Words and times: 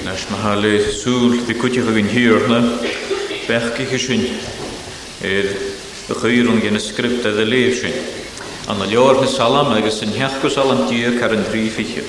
Nes 0.00 0.22
na 0.32 0.36
halu 0.40 0.78
sŵl 0.96 1.34
fi 1.44 1.52
cwtio 1.60 1.82
fy 1.92 2.00
hir 2.08 2.44
na. 2.48 2.60
Bechgi 3.44 3.84
chi 3.90 3.98
sy'n. 4.00 4.22
Er 5.20 5.44
y 5.44 6.14
chyrwn 6.22 6.60
gen 6.62 6.78
y 6.78 6.80
sgript 6.80 7.26
a 7.28 7.32
ddylif 7.36 7.82
sy'n. 7.82 7.96
Anna 8.72 8.86
lior 8.88 9.20
hy 9.20 9.28
salam 9.28 9.74
agos 9.76 10.00
yn 10.06 10.14
hechgw 10.16 10.48
salam 10.54 10.86
dyr 10.88 11.18
car 11.20 11.36
yn 11.36 11.44
rhi 11.52 11.68
ffeithio. 11.68 12.08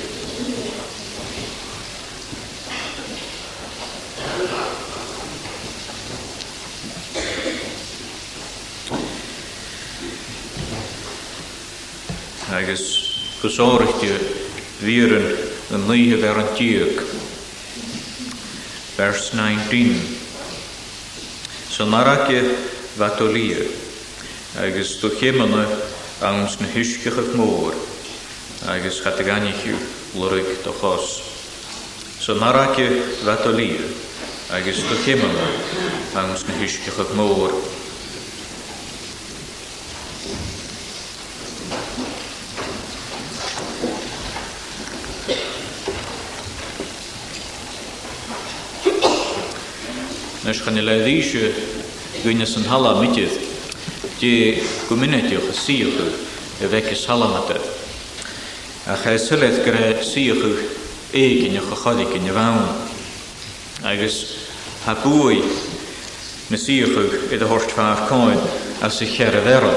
Agus 12.56 12.86
gysorichtio 13.44 14.16
fyrin 14.80 15.28
yn 15.76 15.90
lyhe 15.92 16.22
fer 16.24 16.40
yn 16.46 16.56
diog 16.56 17.04
verse 19.02 19.32
19. 19.32 19.96
So 21.74 21.88
narake 21.90 22.40
vatolie, 23.00 23.58
agus 24.62 25.02
do 25.02 25.10
chémana 25.20 25.66
agus 26.30 26.62
na 26.62 26.68
hiscechach 26.70 27.34
mór, 27.34 27.74
agus 28.70 29.02
chataganichu 29.04 29.74
lurig 30.14 30.46
do 30.64 30.74
So 32.24 32.36
narake 32.38 32.88
vatolie, 33.26 33.82
agus 34.54 34.80
do 34.88 34.94
chémana 35.04 35.48
agus 36.22 36.46
na 36.48 36.54
hiscechach 36.62 37.10
mór, 37.18 37.52
nes 50.52 50.62
gan 50.68 50.76
le 50.84 50.96
ríise 51.06 51.48
gwynes 52.24 52.58
yn 52.60 52.66
hala 52.68 52.98
midydd, 53.00 53.32
di 54.20 54.32
gwminediwch 54.90 55.48
y 55.48 55.56
siwch 55.56 56.02
y 56.60 56.66
e 56.66 56.68
fecus 56.68 57.06
halamata. 57.08 57.56
A 58.92 58.98
chai 59.00 59.16
syledd 59.22 59.62
gyda 59.64 59.94
siwch 60.04 60.44
y 61.16 61.24
egin 61.24 61.56
o'ch 61.62 61.72
ychodig 61.78 62.12
yn 62.20 62.28
y 62.28 62.36
fawn. 62.36 62.68
Agus 63.94 64.18
ha 64.84 64.98
bwy 65.06 65.40
na 66.52 66.60
siwch 66.60 67.00
y 67.00 67.26
e 67.32 67.40
dy 67.40 67.48
hort 67.48 67.72
fa'r 67.72 68.04
coen 68.12 68.44
a 68.84 68.92
sy'n 68.92 69.16
cher 69.16 69.40
y 69.40 69.46
fero. 69.48 69.72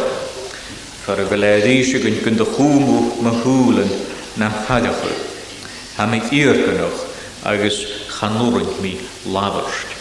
Fyr 1.06 1.22
y 1.22 1.30
gweled 1.30 1.70
eisiau 1.70 2.02
gyn 2.02 2.18
gyda 2.26 2.50
chwmw 2.50 2.98
mahwlen 3.28 3.94
na 4.42 4.50
chadach. 4.66 5.06
Ha 6.00 6.10
meid 6.10 6.32
i'r 6.34 6.58
gynnwch 6.66 7.04
agus 7.46 7.84
chanwrwyd 8.18 8.80
mi 8.82 8.96
lafyrst. 9.30 9.93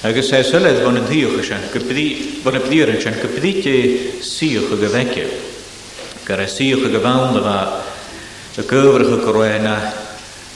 Agus 0.00 0.30
é 0.32 0.44
sulad 0.44 0.78
bhna 0.84 1.00
díocha 1.08 1.56
sin 1.74 2.38
bhna 2.44 2.60
blíann 2.60 3.00
sin 3.02 3.16
go 3.20 3.26
bríte 3.34 4.22
síocha 4.22 4.76
go 4.76 4.88
bheice. 4.88 5.24
Gur 6.24 6.38
é 6.38 6.46
síocha 6.46 6.88
go 6.88 7.00
bhna 7.00 7.32
bh 7.42 8.58
a 8.58 8.62
gohracha 8.62 9.18
go 9.18 9.32
roina 9.32 9.92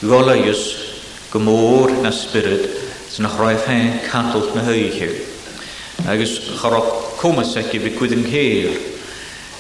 golaius 0.00 1.02
go 1.32 1.40
mór 1.40 1.90
na 2.04 2.10
spirit 2.12 2.68
san 3.08 3.26
nach 3.26 3.34
roiith 3.36 3.64
féin 3.66 3.98
cantalt 4.08 4.54
na 4.54 4.62
haiche. 4.62 5.10
Agus 6.06 6.38
chorá 6.62 6.78
cumas 7.20 7.56
aici 7.56 7.80
bhí 7.82 7.96
cuid 7.98 8.12
an 8.14 8.22
céir 8.22 8.78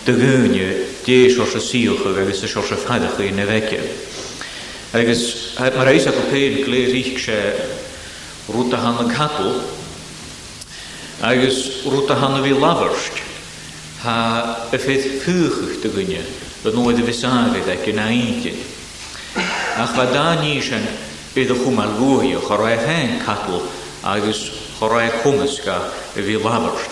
do 0.06 0.12
gúne 0.12 0.86
dé 1.04 1.24
seo 1.28 1.44
se 1.44 1.58
síocha 1.58 2.14
agus 2.22 2.44
a 2.44 2.46
seo 2.54 2.62
se 2.62 2.76
feidecha 2.86 3.34
na 3.34 3.46
bheice. 3.50 3.82
Agus 4.94 5.56
mar 5.58 5.88
éis 5.90 6.06
a 6.06 6.12
go 6.14 6.22
péad 6.30 6.68
léir 6.70 6.94
ríic 6.94 7.18
rúta 8.52 8.76
hanna 8.82 9.06
cattle 9.14 9.62
agus 11.22 11.86
rúta 11.86 12.14
hanna 12.18 12.42
bhí 12.42 12.50
laharst 12.52 13.14
Tá 14.02 14.66
a 14.74 14.78
féit 14.82 15.04
fuúchacht 15.22 15.84
a 15.86 15.88
gunne 15.94 16.18
le 16.66 16.70
nóid 16.74 16.98
a 16.98 17.04
bhisáid 17.06 17.60
ag 17.62 17.84
gin 17.86 17.94
naícin. 17.98 18.56
Ach 19.78 19.92
ba 19.94 20.08
daní 20.10 20.58
sin 20.60 20.82
iad 21.38 21.50
a 21.50 21.54
chumar 21.54 21.86
luí 22.00 22.32
chu 22.34 22.54
raid 22.58 22.82
féin 22.82 23.22
catú 23.22 23.60
agus 24.02 24.40
chu 24.76 24.88
raid 24.90 25.14
chumasca 25.22 25.76
a 25.86 26.18
bhí 26.18 26.34
laharst. 26.42 26.90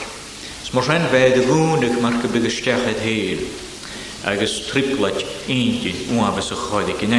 S 0.62 0.70
mar 0.72 0.86
sin 0.86 1.02
bheith 1.10 1.40
a 1.42 1.42
gúnach 1.50 1.98
mar 2.00 2.14
go 2.22 2.28
biggusteachad 2.30 3.02
héir 3.02 3.42
agus 4.22 4.69
triplaid 4.70 5.26
ingin 5.48 6.14
uabas 6.14 6.52
a 6.54 6.54
choide 6.54 6.94
gin 7.00 7.10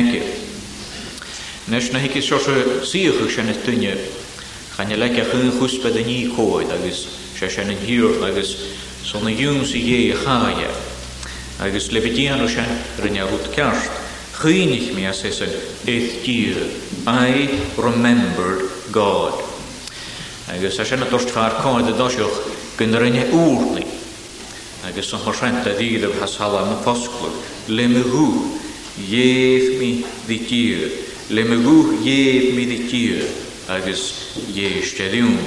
Nes 1.67 1.91
na 1.91 1.99
hiici 1.99 2.23
seo 2.23 2.39
síochuh 2.39 3.27
sin 3.27 3.45
na 3.51 3.53
duine 3.67 3.93
Chaine 4.77 4.95
le 4.95 5.03
a 5.09 5.25
chun 5.25 5.51
chuspa 5.51 5.89
a 5.89 6.01
ní 6.01 6.27
cóid 6.33 6.71
agus 6.71 7.05
se 7.37 7.49
se 7.49 7.59
an 7.61 7.71
hiúr 7.75 8.23
agus 8.23 8.53
son 9.03 9.25
na 9.27 9.31
dún 9.35 9.65
sa 9.67 9.73
dhé 9.75 10.13
a 10.15 10.17
chaide. 10.23 10.69
Agus 11.59 11.91
le 11.91 11.99
bedíanú 11.99 12.47
se 12.47 12.63
rinne 13.03 13.19
aút 13.19 13.51
ceart. 13.53 13.89
Chhuiinich 14.39 14.93
mi 14.95 15.03
a 15.05 15.11
sé 15.11 15.27
san 15.29 15.49
éith 15.83 16.23
I 17.05 17.49
remembered 17.75 18.69
God. 18.95 19.35
Agus 20.47 20.79
a 20.79 20.85
sena 20.87 21.03
dorst 21.11 21.31
far 21.35 21.51
cóid 21.59 21.87
a 21.87 21.91
dosioch 21.91 22.79
gyn 22.79 22.95
rinne 22.97 23.27
úrni. 23.29 23.83
Agus 24.87 25.11
an 25.11 25.19
horsenta 25.27 25.75
dír 25.77 26.05
am 26.07 26.15
has 26.23 26.37
hala 26.39 26.61
am 26.63 26.79
fosglwg. 26.81 27.33
Le 27.67 27.87
mi 27.91 28.01
hw, 28.01 28.57
Yef 29.03 29.67
mi 29.83 29.91
ddi 30.25 30.39
dyr. 30.47 30.87
Le 31.35 31.43
mi 31.43 31.55
hw, 31.59 31.75
yef 32.07 32.53
mi 32.55 32.65
ddi 32.71 32.85
dyr 32.87 33.27
agus 33.67 34.29
dhéisteidirún. 34.49 35.37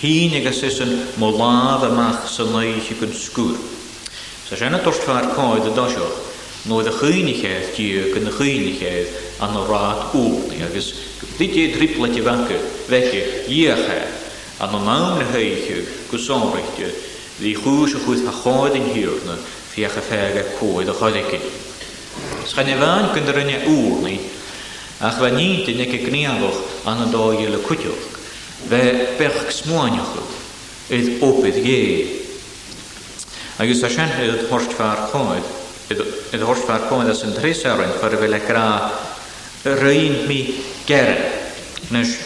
Hín 0.00 0.34
agus 0.40 0.62
is 0.62 0.80
an 0.80 1.08
mó 1.18 1.30
láb 1.36 1.82
sy'n 1.86 2.28
san 2.30 2.52
leiisi 2.54 2.94
gyd 3.00 3.12
sgwr. 3.14 3.56
Sa 4.48 4.56
sena 4.56 4.78
tostáir 4.84 5.28
cáid 5.36 5.66
a 5.68 5.72
dasio, 5.76 6.06
nó 6.66 6.78
a 6.80 6.88
chuoinechéad 6.90 7.72
dí 7.76 8.12
go 8.12 8.20
na 8.20 8.30
chedd 8.32 9.08
an 9.42 9.54
rad 9.68 10.08
ŵlni, 10.14 10.62
agus 10.66 10.92
dé 11.38 11.50
driplete 11.76 12.22
bhecha 12.22 12.58
bheice 12.88 13.48
díocha 13.48 14.00
an 14.62 14.74
an 14.76 14.84
nána 14.86 15.28
héiche 15.32 15.84
go 16.10 16.16
sánreite, 16.18 16.88
ddi 17.40 17.54
chwys 17.54 17.94
a 17.94 18.02
chwys 18.04 18.24
a 18.26 18.34
yn 18.66 18.76
in 18.80 18.90
hiúrna 18.94 19.36
fiocha 19.74 20.00
féige 20.04 20.44
cóid 20.58 20.88
a 20.88 20.92
choidecin. 20.94 21.40
Schaine 22.46 22.76
bhain 22.78 23.08
gon 23.14 23.34
rinne 23.34 23.58
ŵlni, 23.66 24.18
ach 25.00 25.20
yn 25.24 25.38
eich 25.40 26.02
gníamhach 26.04 26.71
an 26.86 27.10
dá 27.12 27.18
dhéile 27.38 27.58
chuideoch, 27.62 28.06
bheith 28.68 29.16
bech 29.18 29.50
smáinechu 29.54 30.24
iad 30.90 31.22
opid 31.22 31.56
dhé. 31.62 32.18
Agus 33.58 33.82
a 33.84 33.88
sin 33.90 34.10
iad 34.18 34.48
thorstfar 34.48 35.10
choid, 35.12 35.46
iad 36.32 36.40
thorstfar 36.42 36.88
choid 36.88 37.08
as 37.08 37.22
an 37.22 37.32
trésarin 37.38 37.92
chuir 38.00 38.16
bheith 38.18 38.28
le 38.30 38.40
gra 38.40 38.90
rhaid 39.64 40.26
mi 40.26 40.58
gerin. 40.86 41.22
Nes 41.90 42.16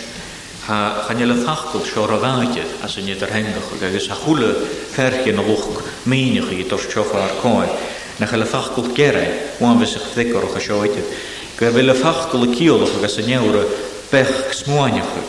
ha 0.66 1.04
chanile 1.08 1.36
thachgol 1.44 1.84
seo 1.84 2.04
a 2.04 2.18
bhaide 2.18 2.64
as 2.82 2.96
an 2.96 3.06
iad 3.12 3.22
ar 3.22 3.28
hengach, 3.36 3.70
agus 3.82 4.08
a 4.08 4.16
chula 4.24 4.54
ferchin 4.96 5.38
a 5.38 5.42
bhuch 5.44 5.82
mínach 6.06 6.50
i 6.52 6.62
dors 6.64 6.86
teofar 6.86 7.28
choid. 7.42 7.68
Na 8.18 8.26
chaile 8.26 8.46
thachgol 8.46 8.88
gerin, 8.96 9.36
waan 9.60 9.76
bheith 9.76 9.92
sich 9.98 10.14
ddicar 10.16 10.48
o'ch 10.48 10.56
a 10.56 10.60
seoide. 10.64 11.02
Gwyr 11.56 11.72
fel 11.72 11.88
y 11.88 11.92
ffachgol 11.96 12.42
y 12.44 12.48
ciolwch 12.52 12.98
ag 12.98 13.04
as 13.08 13.14
y 13.16 13.24
newr 13.30 13.62
bech 14.12 14.54
smuaniachu. 14.54 15.22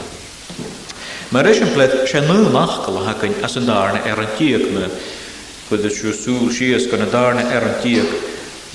Mae 1.34 1.44
reisyn 1.44 1.72
bled 1.74 1.94
sy'n 2.08 2.28
nhw 2.30 2.52
nachgal 2.54 3.00
hacyn 3.08 3.34
as 3.46 3.58
yn 3.60 3.66
darna 3.68 4.00
er 4.08 4.22
yn 4.24 4.30
diag 4.38 4.66
me, 4.74 4.88
gwyd 5.68 5.88
y 5.90 5.92
siw 5.92 6.14
sŵl 6.16 6.52
sias 6.56 6.86
gan 6.92 7.04
y 7.04 7.10
darna 7.12 7.44
er 7.52 7.66
yn 7.68 7.76
diag, 7.84 8.14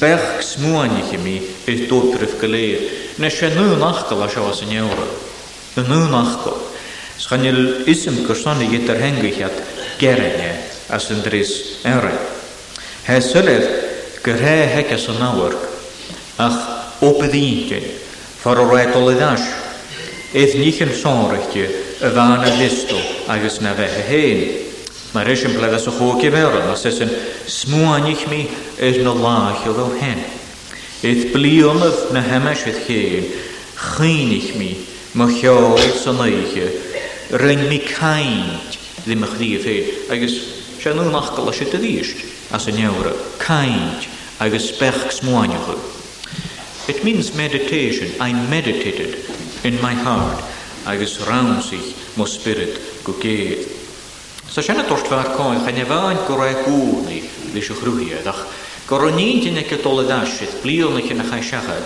bech 0.01 0.27
smuaniach 0.49 1.15
mi 1.23 1.39
e 1.71 1.77
dobryf 1.89 2.35
galeir, 2.43 2.83
ne 3.23 3.31
sy'n 3.33 3.55
nhw 3.57 3.71
nachgal 3.81 4.27
a 4.27 4.29
siw 4.33 4.51
as 4.51 4.61
yn 4.67 4.75
ewra. 4.83 5.07
Yn 5.81 5.89
nhw 5.89 6.01
nachgal. 6.13 6.59
Sgan 7.23 7.47
il 7.47 7.63
isym 7.89 8.19
gyrsani 8.27 8.67
gyda'r 8.73 9.01
hengychiad 9.01 9.57
gerenie 10.01 10.53
as 10.93 11.09
yn 11.15 11.23
dris 11.25 11.55
erau. 11.89 12.19
He 13.07 13.17
syledd 13.25 13.65
gyrhe 14.27 14.57
hegas 14.75 15.09
yn 15.13 15.23
awr, 15.25 15.57
ach 16.43 16.61
obydd 17.03 17.35
un 17.39 17.63
gen, 17.71 17.89
ffordd 18.39 18.65
o 18.67 18.69
roed 18.69 18.93
eith 20.33 20.55
nich 20.57 20.79
yn 20.81 20.89
eich 20.89 21.03
níich 21.05 21.57
y 21.61 21.65
fan 21.69 22.07
y 22.09 22.11
bhana 22.15 22.53
listó 22.57 22.97
ys 23.37 23.59
na 23.61 23.75
fe 23.77 23.83
bheithe 23.83 24.05
héin. 24.07 24.39
Mar 25.13 25.29
is 25.29 25.43
an 25.45 25.53
plefas 25.59 25.87
a 25.87 25.91
chóci 25.93 26.31
bhéan 26.33 26.71
as 26.73 26.87
is 26.89 27.01
an 27.05 27.11
smúanich 27.47 28.23
mi 28.31 28.39
eith 28.81 28.97
na 29.05 29.13
lach 29.13 29.61
láil 29.61 29.77
ó 29.85 29.91
hen. 30.01 30.23
Éth 31.05 31.35
bliomh 31.35 31.85
na 32.15 32.23
hemeisiid 32.25 32.79
chéin, 32.87 33.27
chiinich 33.99 34.57
mí 34.57 34.71
mo 35.13 35.27
cheáil 35.29 35.93
san 36.01 36.17
éige, 36.25 36.71
ring 37.45 37.69
mi 37.69 37.79
caiint 37.85 38.79
ddim 39.05 39.27
eich 39.29 39.37
a 39.37 39.37
chríomh 39.37 39.69
é, 39.69 40.13
agus 40.17 40.39
seanú 40.81 41.11
nachgal 41.13 41.53
a 41.53 41.53
si 41.53 41.69
a 41.69 41.77
ríist 41.85 42.25
as 42.53 42.69
an 42.69 42.77
neura, 42.81 43.13
caiint 43.39 44.09
agus 44.41 44.73
spech 44.73 44.97
smúanichu. 45.13 45.77
It 46.89 47.05
means 47.05 47.35
meditation. 47.35 48.11
I 48.21 48.33
meditated 48.33 49.19
in 49.65 49.81
my 49.81 49.95
heart, 49.95 50.43
agus 50.87 51.19
sich 51.65 51.95
mo 52.17 52.25
spirit 52.27 52.75
go 53.05 53.13
géad. 53.23 53.69
Sa 54.51 54.61
sinna 54.61 54.83
tortfaar 54.83 55.33
koin 55.37 55.65
chaine 55.65 55.87
bhain 55.87 56.17
go 56.27 56.37
ra 56.37 56.53
gúnaí 56.67 57.23
leis 57.55 57.71
a 57.71 57.75
chrúhiadach, 57.75 58.89
go 58.89 58.99
roníine 58.99 59.63
go 59.71 59.77
toladaisiid 59.79 60.51
blionnaché 60.63 61.15
na 61.15 61.23
chaisechad, 61.25 61.85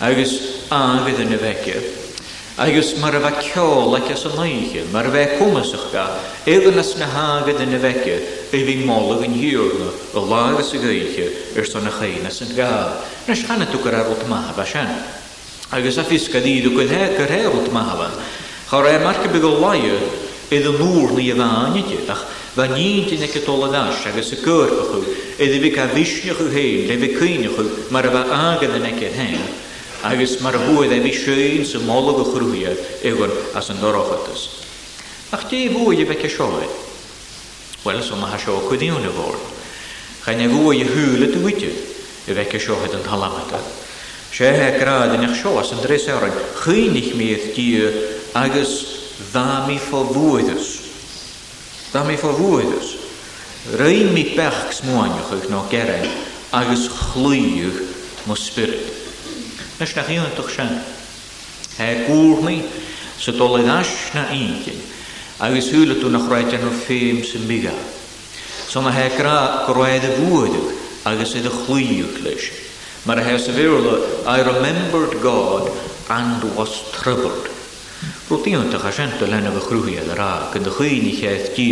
agus 0.00 0.66
anhid 0.70 1.20
in 1.20 1.30
na 1.30 1.36
bheice. 1.36 2.12
Agus 2.58 2.98
mar 3.00 3.14
a 3.14 3.20
bheith 3.20 3.52
ceol 3.54 3.90
le 3.92 4.00
gus 4.08 4.24
an 4.26 4.32
leiche, 4.32 4.90
mar 4.92 5.06
a 5.06 5.08
bheith 5.10 5.38
cumasach 5.38 5.86
ga, 5.92 6.08
éganas 6.44 6.98
na 6.98 7.06
hágad 7.06 7.60
in 7.60 7.70
na 7.70 7.78
bheice 7.78 8.50
i 8.52 8.64
bhí 8.66 8.82
málah 8.84 9.22
in 9.22 9.32
hiúrna 9.32 9.88
go 10.12 10.24
lágus 10.26 10.72
a 10.74 10.78
gaiche 10.82 11.56
ar 11.56 11.64
sanna 11.66 11.90
chéine 12.00 12.30
san 12.32 12.48
gá, 12.48 12.98
nes 13.28 13.42
chana 13.46 13.70
tú 13.70 13.78
go 13.78 13.90
ar 13.94 14.02
rot 14.02 14.26
agus 15.74 15.96
a 15.98 16.04
fiscadíú 16.04 16.70
go 16.72 16.80
gurhéút 16.86 17.72
mahaban. 17.72 18.12
Cha 18.70 18.82
ré 18.82 18.98
mar 19.02 19.16
be 19.32 19.38
go 19.38 19.58
laú 19.58 19.74
iad 20.50 20.66
an 20.66 20.74
núrna 20.78 21.18
i 21.18 21.34
bhaideach 21.34 22.22
bha 22.54 22.66
nítí 22.70 23.18
na 23.18 23.26
toladás 23.42 24.06
agus 24.06 24.30
sa 24.30 24.36
ggurpachu 24.38 25.00
idir 25.42 25.64
bhí 25.66 25.74
a 25.78 25.86
bhísne 25.90 26.34
chu 26.38 26.46
héin 26.54 26.86
le 26.86 26.96
bh 27.02 27.18
cuiinechu 27.18 27.90
mar 27.90 28.06
a 28.06 28.54
agen 28.54 28.70
agan 28.70 28.78
na 28.82 28.90
ce 28.94 29.10
héin. 29.10 29.42
agus 30.04 30.40
mar 30.40 30.52
bhuaid 30.54 30.92
e 30.92 30.96
é 30.96 31.00
bhí 31.02 31.10
séin 31.12 31.64
sa 31.66 31.78
mála 31.82 32.14
go 32.14 32.24
chhrúia 32.30 32.70
ihann 33.02 33.30
as 33.54 33.70
an 33.70 33.80
dochatas. 33.82 34.62
Ach 35.32 35.50
dé 35.50 35.66
bhuaid 35.68 35.98
i 35.98 36.04
bheitice 36.04 36.36
seáid. 36.36 36.70
Well 37.82 38.02
som 38.02 38.22
ha 38.22 38.38
seo 38.38 38.62
chudíúna 38.70 39.10
bhór. 39.18 39.34
Chaine 40.24 40.46
bhuaid 40.46 40.78
i 40.78 40.82
e 40.82 41.26
do 41.26 41.40
bhuiide 41.42 41.72
i 42.28 42.32
bheitice 42.32 42.62
seohead 42.66 42.94
an 42.94 43.02
talamata 43.02 43.58
sé 44.36 44.50
yn 45.14 45.24
eich 45.24 45.40
seos 45.40 45.70
an 45.72 45.78
drééis 45.80 46.04
áin 46.12 46.32
chuoinnig 46.62 47.06
méad 47.16 47.46
dí 47.56 47.70
agus 48.36 48.72
gyr 49.32 49.38
agos 49.40 49.86
bhuaidas. 50.12 50.66
mi 52.04 52.16
fá 52.20 52.28
bhuaidas. 52.36 52.88
Réin 53.80 54.12
mi 54.12 54.24
bech 54.36 54.68
eich 54.68 55.48
no 55.48 55.62
geren 55.70 56.04
agos 56.52 56.88
chluúh 56.92 57.72
mw 58.26 58.36
spyrd. 58.36 58.92
Nes 59.80 59.96
na 59.96 60.02
Hei 60.04 61.96
sin. 62.04 62.44
He 62.44 62.62
sy'n 63.22 63.36
dole 63.40 63.62
ddash 63.64 64.12
na 64.14 64.26
ingin 64.36 64.80
agus 65.40 65.70
thuúlaú 65.72 66.12
nach 66.12 66.28
ráid 66.28 66.52
an 66.60 66.68
féim 66.84 67.24
sa 67.24 67.38
miga. 67.48 67.72
Sona 68.68 68.92
he 68.92 69.08
gra 69.16 69.64
go 69.66 69.72
roiid 69.80 70.04
a 70.04 70.12
y 70.12 70.20
agus 70.20 70.76
agos 71.06 71.34
a 71.34 71.48
chluúh 71.56 72.20
leis. 72.22 72.65
Maar 73.06 73.24
hij 73.24 73.38
zegt, 73.38 73.56
I 74.26 74.40
remembered 74.42 75.14
God 75.22 75.70
and 76.08 76.42
was 76.56 76.84
troubled. 76.92 77.46
Rotíanta 78.28 78.76
a 78.84 78.90
senta 78.92 79.24
lena 79.26 79.50
go 79.50 79.60
chrúhiad 79.60 80.08
ará, 80.10 80.50
go 80.52 80.58
do 80.58 80.70
chuoine 80.70 81.12
chéith 81.12 81.54
tí 81.54 81.66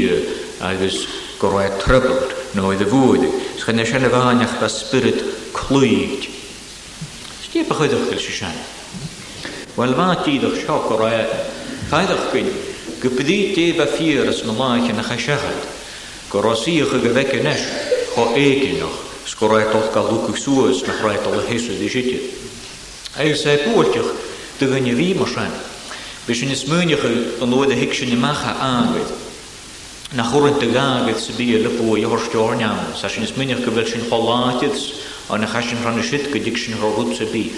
agus 0.62 0.96
go 1.40 1.48
roiid 1.48 1.74
troubled 1.82 2.30
nó 2.54 2.70
i 2.72 2.76
do 2.78 2.84
bhúide, 2.84 3.28
chuna 3.58 3.84
se 3.84 3.98
le 3.98 4.08
bhaineach 4.08 4.62
a 4.62 4.68
spirit 4.68 5.18
clúid. 5.52 6.22
Stípa 7.44 7.74
chuidirchil 7.74 8.18
se 8.20 8.30
sin. 8.30 8.54
Weil 9.76 9.94
bhá 9.94 10.14
tíadach 10.22 10.54
seo 10.54 10.78
go 10.88 10.96
roiid 11.02 11.34
chaidach 11.90 12.30
cuin, 12.30 12.46
go 13.02 13.08
pedí 13.08 13.52
téba 13.56 13.86
fíras 13.86 14.44
na 14.46 14.52
láithe 14.52 14.92
na 14.94 15.02
chaisechad, 15.02 15.58
go 16.30 16.38
rosíocha 16.40 17.02
go 17.02 17.10
bheicenis 17.16 17.62
cho 18.14 18.22
éicinach 18.38 19.02
скорайтол 19.26 19.82
калук 19.92 20.36
суэс 20.38 20.82
нахрайтол 20.86 21.40
хесу 21.48 21.74
дишите. 21.74 22.20
Эй 23.16 23.34
сай 23.34 23.58
пултих 23.58 24.04
дыгыни 24.60 24.90
вимашан. 24.90 25.48
Бишини 26.26 26.54
смынях 26.54 27.00
онуэда 27.40 27.74
хикшини 27.74 28.16
маха 28.16 28.56
ангет. 28.60 29.06
Нахурын 30.12 30.54
тыгагет 30.60 31.18
себе 31.20 31.58
лепу 31.58 31.96
йорштёрням. 31.96 32.76
Сашини 33.00 33.26
смынях 33.26 33.64
кыбелшин 33.64 34.08
холатец, 34.08 34.94
а 35.28 35.38
нахашин 35.38 35.78
ранышит 35.84 36.28
кдикшин 36.30 36.80
рогут 36.80 37.16
себе. 37.16 37.50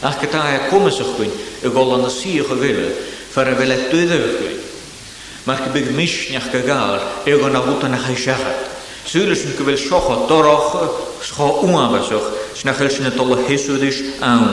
Ach 0.00 0.14
gyda 0.22 0.38
e 0.54 0.58
cwmysach 0.70 1.08
gwyn 1.18 1.32
y 1.64 1.68
golan 1.74 2.02
y 2.06 2.10
sych 2.14 2.52
o 2.54 2.54
fer 2.54 3.48
y 3.50 3.54
fel 3.58 3.72
edydd 3.74 4.12
o 4.14 4.18
gwyn. 4.38 4.60
Mae'r 5.48 5.62
gybyg 5.64 5.88
misniach 5.96 6.46
gygar, 6.52 7.02
ego 7.26 7.48
na 7.50 7.58
fwtan 7.64 7.96
a 7.96 7.98
chai 8.14 8.36
Sŵlis 9.08 9.42
yn 9.48 9.54
gyfeil 9.56 9.78
sioch 9.80 10.08
o 10.12 10.16
doroch 10.28 10.72
scho 11.24 11.46
wna 11.64 11.86
fasoch 11.92 12.26
sy'n 12.58 12.68
achel 12.74 12.90
sy'n 12.92 13.06
adola 13.08 13.38
heswydys 13.46 14.02
awn. 14.20 14.50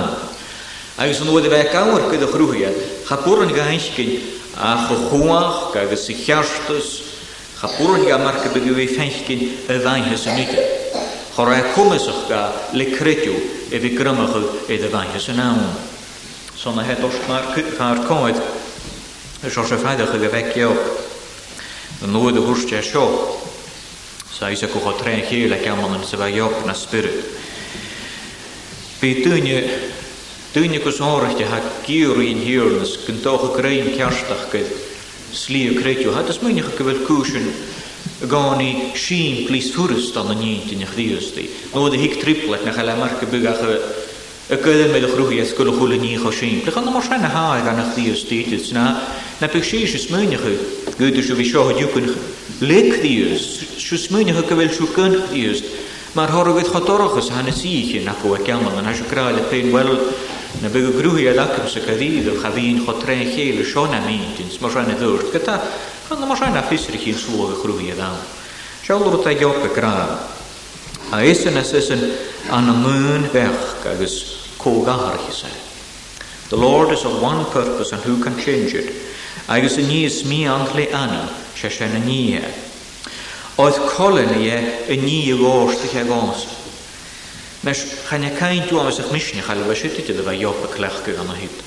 Agus 0.96 1.20
yn 1.26 1.32
wedi 1.34 1.50
fe 1.52 1.58
gawr 1.74 2.06
gyda 2.14 2.30
chrwyia, 2.32 2.70
cha 3.04 3.18
bwrn 3.26 3.52
gaisgyn 3.52 4.14
a 4.56 4.72
chwchwach 4.86 5.74
gael 5.76 5.92
sy 6.00 6.16
chiartys, 6.22 6.94
cha 7.60 7.68
bwrn 7.74 8.06
gael 8.08 8.24
marca 8.24 8.48
bygyw 8.56 8.80
ei 8.80 8.88
ffeithgyn 8.96 9.44
y 9.44 9.80
ddain 9.84 10.08
hesynydau. 10.08 11.04
Chora 11.36 11.58
cwmysach 11.76 12.24
ga 12.32 12.42
le 12.78 12.88
crediw 12.96 13.36
e 13.76 13.84
fi 13.84 13.92
grymach 14.00 14.38
iddo 14.72 14.88
ddain 14.88 15.12
hesynawn. 15.18 15.60
So 16.56 16.72
na 16.72 16.88
het 16.88 17.04
os 17.04 17.20
mae'r 17.28 18.06
coed, 18.08 18.40
ys 19.44 19.58
os 19.60 19.76
y 19.76 19.84
ffeidach 19.84 20.16
y 20.16 20.24
gefegio, 20.30 20.72
yn 22.06 22.16
nwydd 22.16 22.40
y 22.40 22.48
hwrstiau 22.48 22.86
sio, 22.88 23.06
Sajsa 24.36 24.68
kuha 24.68 24.92
tren 25.00 25.22
hiela 25.24 25.56
kämmanen 25.56 26.04
se 26.04 26.18
vai 26.20 26.36
jopna 26.38 26.74
spirit. 26.74 27.24
Pi 29.00 29.14
tynje 29.24 29.64
tynje 30.54 30.80
kus 30.84 30.98
orhti 31.02 31.46
ha 31.48 31.60
kiurin 31.88 32.42
hielnes 32.44 32.98
kun 33.06 33.22
toge 33.24 33.54
krein 33.56 33.94
kerstach 33.96 34.44
ket 34.52 34.68
sliu 35.32 35.78
kretju 35.80 36.12
hat 36.12 36.28
as 36.30 36.42
mynje 36.44 36.66
gekwel 36.68 37.00
kuschen 37.08 37.48
gani 38.28 38.92
sheen 38.94 39.46
please 39.48 39.72
furust 39.72 40.18
an 40.20 40.28
nint 40.36 40.70
in 40.76 40.84
gdiusti. 40.92 41.48
No 41.74 41.88
de 41.90 41.96
hik 42.04 42.20
triplet 42.20 42.60
e 42.60 42.64
e 42.66 42.66
e 42.66 42.66
na 42.66 42.76
gela 42.76 42.96
marke 42.98 43.26
buga 43.32 43.56
ge 43.62 43.80
Ek 44.52 44.62
kulle 44.62 44.92
met 44.92 45.00
de 45.02 45.08
groeie 45.16 45.46
skulle 45.48 45.72
goele 45.74 45.98
nie 45.98 46.18
gesien. 46.22 46.60
Ek 46.68 46.74
gaan 46.76 46.92
maar 46.94 47.02
sien 47.02 47.24
ha 47.24 47.56
gaan 47.66 47.80
gdiusti 47.94 48.44
dit 48.52 48.74
na 48.76 49.00
na 49.40 49.48
peksies 49.48 49.96
is 49.96 50.12
mynje 50.12 50.38
Gwyd 50.96 51.18
ysw 51.20 51.36
fi 51.36 51.44
sio 51.44 51.62
hwdiwcwn 51.68 52.06
lec 52.64 52.86
ddiws, 53.02 53.42
sio 53.84 53.98
smyn 54.00 54.30
hwg 54.32 54.48
fel 54.56 54.70
sio 54.72 54.86
gynnch 54.96 55.26
ddiws. 55.34 55.64
Mae'r 56.16 56.32
horwyd 56.32 56.70
chodorach 56.72 57.18
ys 57.20 57.28
hanes 57.36 57.58
i 57.68 57.72
chi 57.90 58.00
nac 58.06 58.22
o 58.24 58.30
agamol 58.38 58.78
yn 58.80 58.88
asio 58.88 59.04
grael 59.10 59.42
y 59.42 59.44
pen 59.50 59.74
wel 59.74 59.90
na 60.62 60.70
byg 60.72 60.86
o 60.88 60.94
grwhi 60.96 61.26
a 61.28 61.34
lacym 61.36 61.68
sy'n 61.74 61.84
caddydd 61.90 62.30
o 62.32 62.36
chafin 62.40 62.80
chodren 62.86 63.24
lleil 63.28 63.60
na 63.92 64.00
mynd 64.06 64.40
yn 64.46 64.54
smos 64.54 64.72
rhan 64.78 64.94
y 64.94 64.96
ddwrt 65.02 65.34
gyda 65.36 65.58
rhan 66.08 66.24
o 66.24 66.30
mos 66.32 66.40
rhan 66.40 66.56
a 66.62 66.62
ffisr 66.70 66.96
i 66.96 67.02
chi'n 67.04 67.20
slwg 67.26 67.58
y 67.58 67.60
grwhi 67.66 67.92
a 67.92 67.98
ddal. 68.00 68.16
Siawl 68.86 69.04
rwyd 69.10 69.28
a 69.28 69.34
giog 69.42 69.68
y 69.68 69.74
grael. 69.76 70.16
an 72.56 72.72
y 72.72 72.74
myn 72.80 73.28
fech 73.36 73.90
agos 73.92 74.16
cogar 74.58 75.20
hi 75.28 75.32
said. 75.44 75.60
The 76.48 76.56
Lord 76.56 76.94
is 76.96 77.04
of 77.04 77.22
one 77.22 77.44
purpose 77.52 77.92
and 77.92 78.02
who 78.04 78.24
can 78.24 78.38
change 78.40 78.74
it? 78.74 78.94
agus 79.48 79.78
y 79.78 79.84
ni 79.84 80.06
ys 80.08 80.24
mi 80.26 80.46
anchlu 80.50 80.88
anna 80.92 81.30
se 81.54 81.70
se 81.70 81.86
na 81.88 82.00
ni 82.00 82.34
e. 82.36 82.42
Oedd 83.58 83.78
colin 83.94 84.32
i 84.42 84.48
e 84.50 84.62
yn 84.96 85.04
ni 85.06 85.20
i 85.30 85.36
gwrs 85.38 85.78
ddech 85.84 86.00
e 86.02 86.06
gons. 86.08 86.48
Mes 87.64 87.80
chan 88.10 88.24
e 88.26 88.32
cain 88.38 88.66
dwi 88.68 88.80
am 88.82 88.90
ysach 88.90 89.12
misni 89.14 89.42
chael 89.46 89.62
fe 89.70 89.76
sydd 89.78 90.00
ydy 90.02 90.24
fe 90.26 90.34
iop 90.42 90.64
y 90.66 90.70
clech 90.74 90.98
gyda 91.06 91.24
na 91.30 91.38
hyd. 91.38 91.60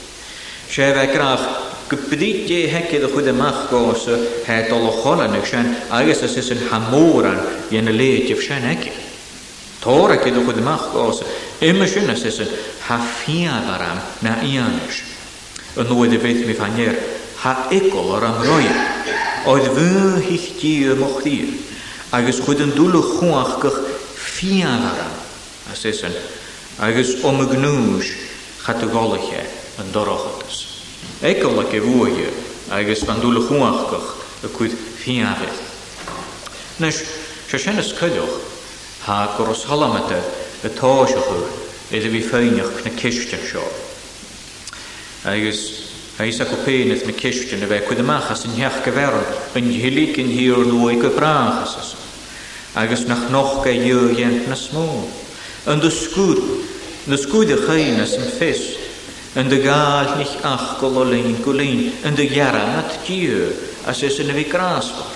Se 0.68 0.90
fe 0.96 1.04
grach 1.14 1.44
gybdyd 1.90 2.50
i 2.50 2.56
hegydd 2.72 3.06
o 3.08 3.12
chwyd 3.14 3.30
ymach 3.32 3.62
gos 3.70 4.08
y 4.10 4.16
hed 4.48 4.72
olo 4.74 4.90
colin 5.02 5.36
ag 5.38 5.46
sen 5.48 5.70
agos 5.94 6.24
ys 6.28 6.34
ys 6.42 6.50
yn 6.56 6.64
hamwran 6.72 7.38
i 7.70 7.78
yn 7.80 7.88
y 7.92 7.94
leid 7.94 8.32
i 8.32 8.36
fsen 8.40 8.66
egin. 8.74 8.98
Tóra 9.84 10.16
gyda 10.18 10.42
chwyd 10.44 10.58
ymach 10.64 10.88
gos 10.96 11.22
yma 11.68 11.86
sy'n 11.90 12.10
ys 12.16 12.26
ys 12.28 12.42
yn 12.44 12.52
haffiad 12.88 13.70
aram 13.78 14.02
na 14.26 14.34
ianis. 14.44 15.04
Yn 15.78 15.86
nwydd 15.92 16.18
i 16.18 16.20
feith 16.26 16.42
mi 16.46 16.58
fanir 16.58 16.92
ha 17.42 17.66
egol 17.70 18.14
ar 18.16 18.24
an 18.28 18.40
roi. 18.44 18.66
Oed 19.46 19.68
fy 19.76 20.22
hich 20.26 20.46
di 20.60 20.72
y 20.88 20.94
moch 20.98 21.20
di. 21.22 21.36
Agus 22.16 22.40
chwyd 22.44 22.62
yn 22.64 22.72
dŵl 22.74 22.96
y 22.98 23.02
chwach 23.04 23.58
gych 23.62 23.76
ffian 24.18 24.82
ar 24.88 25.02
an. 25.04 25.14
A 25.70 25.76
sesyn. 25.76 26.14
Agus 26.82 27.16
om 27.26 27.42
y 27.44 27.46
gnwys 27.52 28.10
chat 28.64 28.82
y 28.82 28.90
golych 28.90 29.30
yn 29.80 29.92
dorochodus. 29.94 30.64
Egol 31.22 31.62
ac 31.62 31.74
e 31.78 31.82
fwy 31.84 32.18
e. 32.26 32.34
Agus 32.80 33.06
fan 33.06 33.22
dŵl 33.22 33.42
y 33.44 33.46
chwach 33.46 33.80
gych 33.94 34.12
y 34.48 34.52
cwyd 34.56 34.74
ffian 34.98 35.30
ar 35.30 35.46
an. 35.46 35.54
E. 35.54 35.66
Nes, 36.82 37.02
sy'n 37.50 37.80
ysgydwch 37.80 38.38
ha 39.06 39.22
goros 39.38 39.64
halamata 39.66 40.18
y 40.66 40.70
tóisiochu 40.78 41.38
iddo 41.96 42.10
fi 42.12 42.20
ffeinioch 42.22 42.82
na 42.84 42.90
cistach 43.00 43.46
seo. 43.50 43.64
Agus 45.32 45.64
Aisa 46.18 46.42
go 46.44 46.56
péanaeth 46.66 47.06
na 47.06 47.12
ceistena 47.14 47.66
de 47.68 47.78
chud 47.86 48.00
amachchas 48.02 48.42
in 48.46 48.50
heach 48.58 48.82
go 48.84 48.90
bhharan 48.90 49.24
an 49.54 49.66
hilik 49.82 50.18
in 50.18 50.26
hir 50.26 50.56
nua 50.66 50.92
go 51.00 51.10
brachas. 51.18 51.88
Agus 52.74 53.04
nach 53.06 53.24
noch 53.30 53.62
ga 53.62 53.70
dhéhéint 53.70 54.48
na 54.48 54.56
smó. 54.56 54.88
An 55.66 55.78
do 55.78 55.86
scúd 55.88 56.40
na 57.06 57.14
scúide 57.14 57.54
chainas 57.66 58.16
an 58.18 58.26
fis, 58.38 58.64
an 59.36 59.46
de 59.48 59.58
gáil 59.62 60.16
nich 60.18 60.34
ach 60.42 60.82
lein 60.82 61.30
ko 61.40 61.44
golín 61.52 61.80
an 62.02 62.16
de 62.16 62.26
ghearat 62.26 62.98
kiu 63.04 63.54
as 63.86 64.02
is 64.02 64.18
in 64.18 64.26
ve 64.34 64.42
bhí 64.42 64.50
grásfa. 64.50 65.06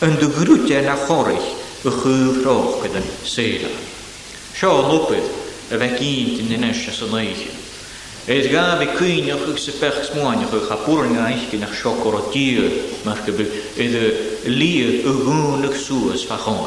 de 0.00 0.10
do 0.20 0.28
grúte 0.30 0.74
na 0.88 0.96
chorich 1.06 1.48
go 1.84 1.90
chuúhrách 1.90 2.44
roch 2.44 2.82
den 2.92 3.04
séla. 3.22 3.70
Seo 4.58 4.74
lopid 4.90 5.22
a 5.70 5.76
bheith 5.78 6.00
ínt 6.00 6.40
in 6.40 6.50
inis 6.58 6.88
as 6.88 7.00
an 7.02 7.20
Es 8.28 8.48
gabe 8.50 8.88
kuinio 8.98 9.36
guk 9.38 9.56
se 9.56 9.70
pech 9.70 10.02
smoanio 10.04 10.48
is 10.52 10.68
hapurne 10.68 11.14
nach 11.60 11.70
chocorotier 11.70 12.68
maar 13.04 13.14
gebe 13.24 13.44
in 13.76 13.92
de 13.92 14.40
eh, 14.42 14.50
lie 14.50 15.04
ugunig 15.04 15.72
sues 15.76 16.24
fagon. 16.24 16.66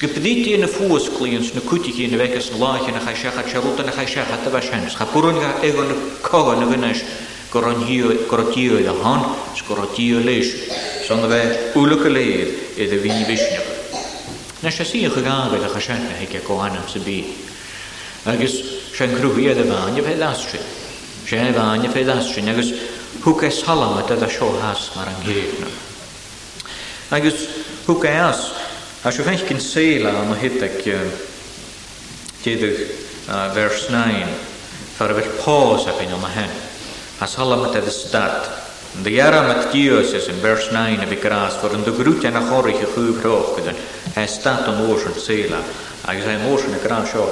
in 0.00 0.60
de 0.60 0.66
voerskliens 0.66 1.52
ne 1.52 1.60
kutig 1.60 1.98
in 1.98 2.08
de 2.10 2.16
wekkers 2.16 2.48
laagje 2.58 2.92
na 2.92 2.98
gaishaga 3.00 3.42
charut 3.42 3.76
na 3.76 3.92
gaishaga 3.92 4.38
te 4.42 4.48
washens. 4.50 4.94
Hapurne 4.94 5.60
egon 5.62 5.92
kogan 6.22 6.62
ugenes 6.64 7.04
korotier 7.50 8.78
de 8.82 8.92
han 9.02 9.26
skorotier 9.54 10.24
lees. 10.24 10.50
Zonder 11.06 11.28
wij 11.28 12.10
leer 12.10 12.46
in 12.76 12.88
de 12.88 13.00
wien 13.00 13.26
wishne. 13.26 13.60
Na 14.62 14.70
shasie 14.70 15.10
gegabe 15.10 15.58
de 15.58 15.72
ke 15.72 15.90
hekke 15.90 16.38
kohanem 16.42 16.82
se 16.88 16.98
bi. 17.00 17.22
Agus 18.24 18.62
Sian 18.96 19.14
grwfi 19.14 19.42
de 19.54 19.64
fan, 19.68 19.94
ie 19.96 20.02
fe 20.02 20.14
ddastri. 20.14 20.58
Sian 21.26 21.48
y 21.50 21.54
fain 21.58 21.82
y 21.82 21.88
ffeid 21.90 22.06
asrin, 22.08 22.46
agos 22.52 22.68
hwges 23.24 23.64
halam 23.66 23.96
a 23.98 24.02
dyda 24.06 24.28
sio 24.30 24.46
has 24.62 24.82
mar 24.94 25.08
anghir 25.10 25.40
nhw. 25.58 25.72
Agos 27.18 27.40
hwges, 27.88 28.44
a 29.02 29.10
sio 29.10 29.24
fench 29.26 29.42
gyn 29.48 29.58
seila 29.58 30.12
am 30.20 30.30
o 30.30 30.36
hydeg 30.38 30.76
dydych 32.44 32.78
vers 33.58 33.88
9, 33.90 34.38
fawr 35.00 35.16
fel 35.18 35.32
pos 35.40 35.88
a 35.90 35.96
ffein 35.98 36.14
am 36.14 36.28
hen. 36.36 36.54
As 37.18 37.34
halam 37.34 37.66
a 37.66 37.72
dyda 37.74 37.90
stad. 37.90 38.46
Dy 39.02 39.16
iara 39.18 39.42
mat 39.50 39.66
dios 39.74 40.14
ys 40.14 40.30
yn 40.30 40.38
vers 40.46 40.70
9 40.72 41.02
y 41.02 41.10
bigras, 41.10 41.58
fawr 41.58 41.74
yn 41.80 41.82
dy 41.88 41.96
grwt 41.98 42.28
yn 42.30 42.38
a 42.38 42.44
chorich 42.46 42.84
y 42.86 42.94
chwyf 42.94 43.18
roch 43.26 43.50
gyda'n 43.58 43.82
he 44.14 44.22
stad 44.30 44.70
o'n 44.70 44.78
oes 44.88 45.02
yn 45.10 45.18
seila, 45.20 45.58
agos 46.08 46.30
he'n 46.30 46.46
oes 46.52 46.64
yn 46.70 46.78
y 46.78 46.82
gran 46.86 47.04
sio. 47.10 47.26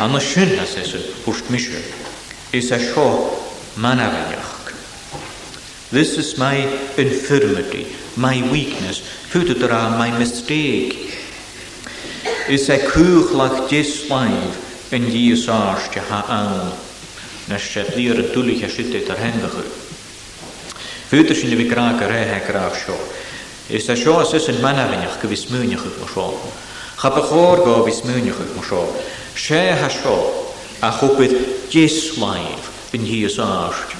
Anna 0.00 0.22
sy'n 0.22 0.54
as 0.62 0.78
ys 0.80 0.94
yn 0.94 2.12
is 2.54 2.70
a 2.70 2.78
sho 2.78 3.30
manavayach. 3.76 4.70
This 5.90 6.14
is 6.16 6.38
my 6.38 6.54
infirmity, 6.96 7.88
my 8.16 8.40
weakness, 8.50 8.98
fudra, 9.30 9.90
my 9.98 10.10
mistake. 10.18 11.10
Is 12.48 12.68
a 12.70 12.78
cwch 12.78 13.32
lach 13.36 13.66
jeslaif 13.72 14.90
yn 14.94 15.06
ddys 15.08 15.46
ars 15.52 15.86
ti 15.92 16.00
ha 16.10 16.22
awn. 16.30 16.72
Na 17.50 17.58
sef 17.60 17.94
lir 17.96 18.18
y 18.20 18.22
dwlych 18.34 18.62
a 18.64 18.68
sydyd 18.72 19.08
ar 19.12 19.18
hengach. 19.20 19.56
Fydr 21.10 21.34
sy'n 21.36 21.50
lyfi 21.52 21.66
graag 21.72 21.98
ar 22.04 22.12
ehe 22.16 22.38
graag 22.46 22.74
sio. 22.80 22.96
Is 23.68 23.88
a 23.88 23.94
sio 23.98 24.14
as 24.20 24.32
ys 24.36 24.48
yn 24.52 24.60
manavayach 24.62 25.18
gyfis 25.24 25.46
mwynach 25.52 25.84
ych 25.88 25.98
mo 26.02 26.06
sio. 26.12 26.26
Chapachor 27.02 27.56
go 27.64 27.74
fis 27.88 28.00
mwynach 28.08 28.40
ych 28.44 28.54
mo 28.56 28.62
sio. 28.70 28.84
Se 29.46 29.60
ha 29.80 29.88
sio 29.90 30.16
a 30.82 30.90
chopid 30.90 31.32
jeswaif 31.70 32.70
yn 32.94 33.04
hi 33.06 33.20
ys 33.26 33.36
art. 33.42 33.94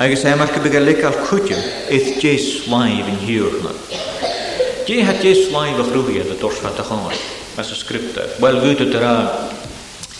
Agus 0.00 0.24
e 0.26 0.32
mar 0.36 0.50
gybyg 0.52 0.76
alik 0.80 1.02
ar 1.06 1.16
cwtio 1.28 1.56
eith 1.92 2.18
jeswaif 2.22 3.08
yn 3.10 3.20
hiwrna. 3.24 3.72
Di 4.84 5.00
hat 5.06 5.22
jeswaif 5.24 5.78
o'ch 5.80 5.92
rwyed 5.96 6.30
y 6.30 6.36
dors 6.40 6.58
fat 6.60 6.80
achon, 6.82 7.06
as 7.56 7.70
y 7.72 7.78
sgripta. 7.78 8.24
Er. 8.26 8.34
Wel 8.42 8.60
gyd 8.66 8.82
o 8.84 8.90
dyra 8.92 9.14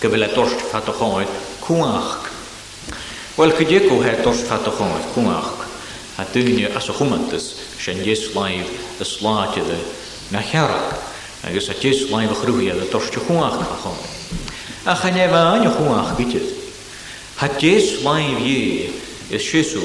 gybyl 0.01 0.27
e 0.27 0.31
dors 0.35 0.55
fat 0.71 0.89
achon, 0.91 1.29
cwach. 1.67 2.31
Wel 3.37 3.55
cydiego 3.59 4.01
he 4.05 4.17
dors 4.25 4.43
fat 4.49 4.67
achon, 4.71 4.95
cwach. 5.15 5.63
A 6.19 6.23
dynia 6.33 6.71
as 6.79 6.87
y 6.89 6.95
chwmantas, 6.97 7.49
sy'n 7.83 7.99
jeswaif 8.07 8.69
y 9.03 9.07
slaid 9.09 9.57
iddo 9.63 9.81
na 10.33 10.43
chiarach. 10.47 10.95
Agus 11.45 11.67
a 11.69 11.77
jeswaif 11.77 12.31
o'ch 12.39 12.47
rwyed 12.53 12.81
y 12.85 12.91
dors 12.93 13.11
fat 13.11 13.67
achon. 13.67 14.14
a 14.87 14.95
chaneva 14.95 15.53
an 15.55 15.63
je 15.63 16.15
gitit. 16.19 16.43
Ha 17.37 17.47
Had 17.47 18.03
wain 18.05 18.37
vie 18.37 18.91
is 19.31 19.43
sisu 19.43 19.81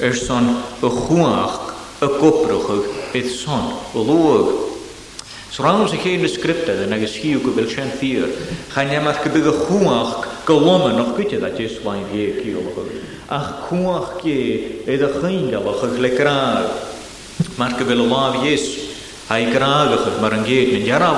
er 0.00 0.14
son 0.14 0.48
a 0.48 0.86
chuach 0.88 1.70
a 2.00 2.06
goprochig 2.06 3.24
zon, 3.30 3.78
son 3.92 4.04
loog. 4.06 4.68
Sram 5.50 5.86
ze 5.86 5.96
geen 5.96 6.28
scripten 6.28 6.90
en 6.92 7.02
ik 7.02 7.08
hiu 7.08 7.36
ook 7.36 7.54
bil 7.54 7.68
sin 7.68 7.90
vier. 7.98 8.26
Ga 8.68 8.80
je 8.80 9.00
mat 9.00 9.16
gebig 9.16 9.46
a 9.46 9.52
chuach 9.64 10.26
dat 11.40 11.56
Jees 11.56 11.80
wain 11.82 12.04
vie 12.10 12.34
Ach 13.28 13.68
chuach 13.68 14.20
ge 14.22 14.82
e 14.86 15.02
a 15.02 15.08
chingalach 15.20 15.82
ag 15.84 15.98
le 15.98 16.08
graag. 16.16 16.66
Maar 17.54 17.70
ge 17.70 17.84
wil 17.84 18.06
laaf 18.06 18.42
is, 18.44 18.80
Hij 19.26 19.44
kraagig, 19.44 20.20
maar 20.20 20.32
een 20.32 20.44
geet, 20.44 20.72
en 20.72 20.84
jara 20.84 21.12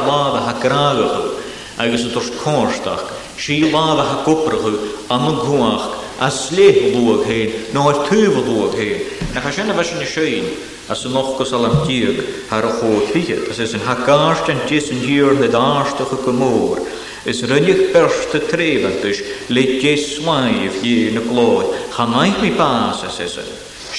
hij 0.44 1.33
agus 1.78 2.04
an 2.04 2.10
tos 2.10 2.30
cóisteach, 2.30 3.04
sí 3.36 3.70
lábhathe 3.72 4.22
coprachu 4.24 4.78
an 5.10 5.34
gúach 5.34 5.98
a 6.20 6.30
sléhlúach 6.30 7.26
héin 7.26 7.52
nó 7.72 7.88
ar 7.88 8.06
túbalúach 8.08 8.74
héin. 8.78 9.02
Na 9.34 9.40
cha 9.40 9.50
sinna 9.50 9.74
bheits 9.74 9.90
na 9.98 10.06
séin 10.06 10.44
as 10.88 11.00
san 11.02 11.12
nochgus 11.12 11.50
a 11.52 11.56
an 11.58 11.82
tíag 11.86 12.22
ar 12.50 12.64
a 12.64 12.72
chóthiige, 12.78 13.48
Tás 13.48 13.58
is 13.58 13.74
an 13.74 13.80
haáist 13.80 14.48
an 14.48 14.60
tí 14.68 14.78
an 14.78 15.00
díor 15.00 15.40
le 15.40 15.48
dáistecha 15.48 16.16
go 16.24 16.32
mór. 16.32 16.80
Is 17.26 17.42
runnneich 17.42 17.92
berste 17.92 18.38
tréventus 18.46 19.18
je 19.66 19.78
dé 19.80 19.96
sláimh 19.96 20.80
dhé 20.82 21.12
na 21.14 21.20
glóid, 21.20 21.74
Cha 21.96 22.06
naich 22.06 22.38
mi 22.40 22.50
bás 22.50 23.02
is 23.02 23.18
is. 23.18 23.38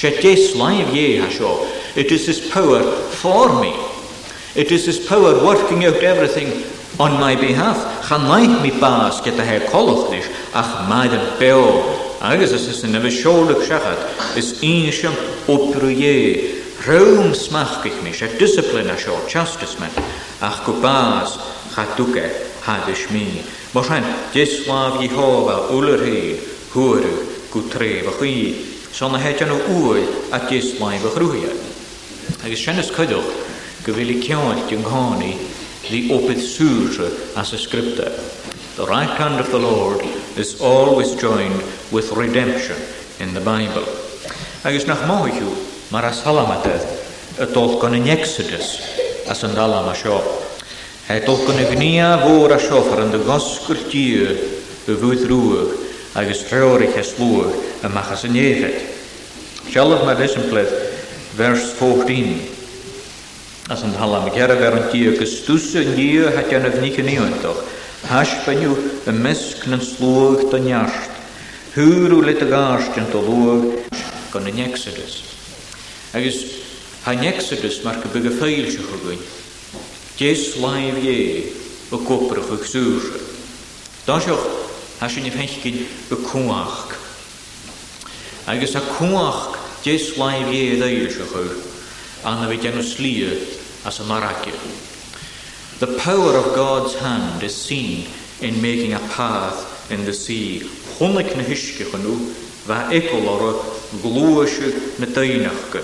je 0.00 0.10
dé 0.22 0.34
sláimh 0.36 0.88
dhé 0.92 1.28
seo. 1.36 1.66
It 1.94 2.10
is 2.12 2.26
his 2.26 2.40
power 2.40 2.80
for 3.10 3.60
me. 3.60 3.72
It 4.54 4.70
is 4.72 4.86
his 4.86 4.98
power 4.98 5.44
working 5.44 5.84
out 5.84 5.96
everything 6.02 6.48
On 6.98 7.12
my 7.20 7.34
behalf, 7.36 7.78
chanaich 8.08 8.56
mi 8.62 8.70
bas 8.80 9.20
gyda 9.22 9.44
her 9.44 9.60
colwchnis 9.68 10.24
ach 10.60 10.72
maid 10.88 11.12
yn 11.12 11.26
beo. 11.36 11.64
Agus 12.26 12.54
ys 12.56 12.64
ys 12.72 12.78
yn 12.88 12.96
efo 12.96 13.10
siolwg 13.12 13.58
siachad, 13.68 14.00
ys 14.40 14.54
un 14.64 14.86
siam 14.96 15.16
oprwyau. 15.44 16.54
Rhwm 16.86 17.34
smach 17.36 17.82
gych 17.82 17.98
mis 18.06 18.22
a 18.24 18.28
disciplin 18.40 18.88
a 18.88 18.96
siol 18.96 19.20
chastisman, 19.28 19.92
ach 20.46 20.62
go 20.64 20.72
bas 20.80 21.34
chadwge 21.74 22.24
hadys 22.64 23.04
mi. 23.12 23.42
Mor 23.74 23.84
rhan, 23.90 24.06
dislaf 24.32 24.96
Jehofa 25.02 25.74
ulyr 25.76 26.00
hi, 26.00 26.40
hwyrw, 26.72 27.12
gwtref 27.52 28.08
ach 28.14 28.22
i. 28.24 28.56
Son 28.92 29.12
a 29.14 29.20
hedian 29.20 29.52
o 29.52 29.92
wy 29.92 30.00
a 30.32 30.40
dislaif 30.48 31.04
ach 31.10 31.20
rwyau. 31.20 31.60
Agus 32.40 32.56
sian 32.64 32.80
ys 32.80 32.88
cydwch, 32.96 33.36
gyfili 33.84 34.16
cion 34.24 34.56
di'n 34.68 34.80
nghoni 34.86 35.34
the 35.90 36.12
Opus 36.12 36.56
Sutra 36.56 37.06
as 37.40 37.52
a 37.52 37.58
scripture. 37.58 38.10
The 38.74 38.86
right 38.88 39.08
hand 39.08 39.38
of 39.38 39.50
the 39.52 39.58
Lord 39.58 40.04
is 40.36 40.60
always 40.60 41.14
joined 41.14 41.58
with 41.92 42.10
redemption 42.12 42.74
in 43.22 43.30
the 43.34 43.38
Bible. 43.40 43.86
Agus 44.66 44.82
nach 44.90 45.06
máú 45.06 45.30
mar 45.94 46.02
as 46.10 46.26
halamate 46.26 46.82
a 47.38 47.46
tolkan 47.46 47.94
in 47.94 48.10
Exodus 48.10 48.82
as 49.30 49.46
an 49.46 49.54
dalama 49.54 49.94
seo. 49.94 50.18
He 51.06 51.22
tolkan 51.22 51.54
a 51.54 51.66
gnia 51.78 52.18
vor 52.18 52.50
a 52.50 52.58
sofar 52.58 52.98
an 53.06 53.14
de 53.14 53.22
goskur 53.22 53.78
tíu 53.86 54.26
a 54.26 54.90
vúth 54.98 55.22
rúag 55.30 55.70
agus 56.18 56.50
treorich 56.50 56.98
a 56.98 57.04
slúag 57.06 57.54
a 57.86 57.88
machas 57.94 58.26
a 58.26 58.28
néfet. 58.28 58.90
Shalach 59.70 60.02
mar 60.02 60.18
verse 61.36 61.68
14 61.78 62.55
As 63.68 63.80
yn 63.82 63.96
hala 63.98 64.20
mi 64.22 64.30
ger 64.30 64.46
ver 64.60 64.76
yn 64.78 64.84
dio 64.92 65.10
gystws 65.18 65.72
yn 65.80 65.88
dio 65.98 66.28
hat 66.30 66.52
yn 66.54 66.66
yfni 66.68 66.92
cyn 66.94 67.08
i 67.10 67.16
oeddoch. 67.18 67.62
Hash 68.06 68.34
banyw 68.44 68.76
y 69.10 69.14
misg 69.24 69.64
yn 69.74 69.80
slwg 69.82 70.44
dyn 70.52 70.68
iasht. 70.70 71.16
Hwyr 71.74 72.14
o 72.14 72.20
lyd 72.22 72.44
y 72.46 72.48
gasht 72.52 72.94
yn 73.00 73.08
dolwg 73.10 73.64
gan 74.30 74.46
yn 74.46 74.60
Exodus. 74.68 75.16
Agus 76.14 76.38
ha'n 77.08 77.26
Exodus 77.26 77.80
mae'r 77.82 77.98
gybyg 78.06 78.30
y 78.30 78.34
ffeil 78.38 78.70
sy'n 78.70 78.86
chwgwyn. 78.86 79.26
Jes 80.22 80.46
laif 80.62 81.02
ie 81.02 81.16
y 81.50 82.04
gwbrach 82.06 82.54
y 82.54 82.62
gsŵr. 82.62 83.10
Da 84.06 84.20
sioch 84.22 84.46
has 85.02 85.18
yn 85.18 85.26
ifenchgyn 85.26 85.82
y 86.14 86.22
cwach. 86.30 86.94
Agus 88.46 88.78
a 88.78 88.84
cwach 88.94 89.58
jes 89.90 90.12
laif 90.22 90.54
ie 90.54 90.68
ddeir 90.78 91.10
sy'n 91.18 91.34
chwgwyn. 91.34 91.72
and 92.24 92.48
we 92.48 92.58
can 92.58 92.76
as 92.78 94.00
a 94.00 94.04
miracle. 94.04 94.52
The 95.78 95.98
power 95.98 96.36
of 96.36 96.54
God's 96.54 96.98
hand 96.98 97.42
is 97.42 97.54
seen 97.60 98.08
in 98.40 98.60
making 98.62 98.94
a 98.94 98.98
path 99.12 99.90
in 99.92 100.04
the 100.04 100.12
sea. 100.12 100.60
Hunik 100.98 101.36
na 101.36 101.42
hiskechenu, 101.42 102.32
va 102.66 102.88
ekolore 102.90 103.54
glóise 104.02 104.72
na 104.98 105.06
teinachke. 105.06 105.82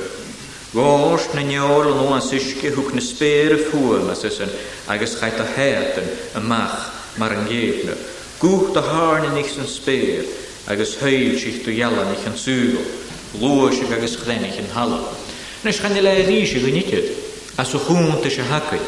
Gás 0.75 1.35
na 1.35 1.43
neol 1.43 1.93
an 1.93 2.01
óan 2.09 2.25
siske 2.25 2.73
húk 2.75 2.95
na 2.95 3.01
spéir 3.01 3.55
fúan 3.69 4.09
as 4.11 4.25
isan, 4.25 4.51
agus 4.89 5.21
chait 5.21 5.35
a 5.39 6.39
a 6.39 6.41
mach 6.41 7.19
mar 7.19 7.33
an 7.33 7.47
géfne. 7.47 7.95
Gúcht 8.41 8.75
a 8.75 8.83
hárni 8.83 9.33
nich 9.35 9.53
spéir, 9.67 10.25
agus 10.67 10.99
heil 11.01 11.39
sich 11.39 11.62
du 11.62 11.71
jalan 11.71 12.12
ich 12.15 12.27
an 12.27 12.33
súgel, 12.33 12.83
glóise 13.39 13.85
agus 13.93 14.17
chlenich 14.17 14.59
an 14.59 14.67
halal. 14.75 15.15
Nes 15.62 15.78
de 15.78 16.12
ryšį 16.26 16.59
ganyti, 16.64 16.99
asuhum 17.57 18.11
tešehakai. 18.19 18.81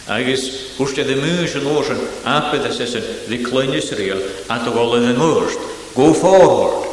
Agus 0.08 0.44
hwrst 0.78 1.02
edrych 1.02 1.20
mwys 1.20 1.54
yn 1.60 1.66
oes 1.68 1.88
yn 1.92 1.98
apod 2.32 2.64
as 2.70 2.78
ysyn 2.80 3.04
ddiclyn 3.28 3.74
Israel 3.76 4.22
a 4.48 4.56
dygolydd 4.64 5.08
yn 5.10 5.18
oes. 5.20 5.58
Go 5.98 6.14
forward. 6.16 6.86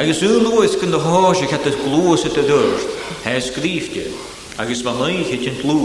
Agus 0.00 0.24
yw'n 0.26 0.48
oes 0.50 0.74
gyda 0.80 0.98
hos 1.04 1.44
i 1.44 1.46
cadw 1.52 1.70
glwys 1.84 2.24
at 2.26 2.34
y 2.34 2.42
dyrs. 2.48 2.82
Hes 3.22 3.52
grifftio. 3.54 4.10
Agus 4.60 4.82
mae 4.86 4.96
mwy 4.98 5.22
hyd 5.28 5.46
yn 5.52 5.60
glw. 5.60 5.78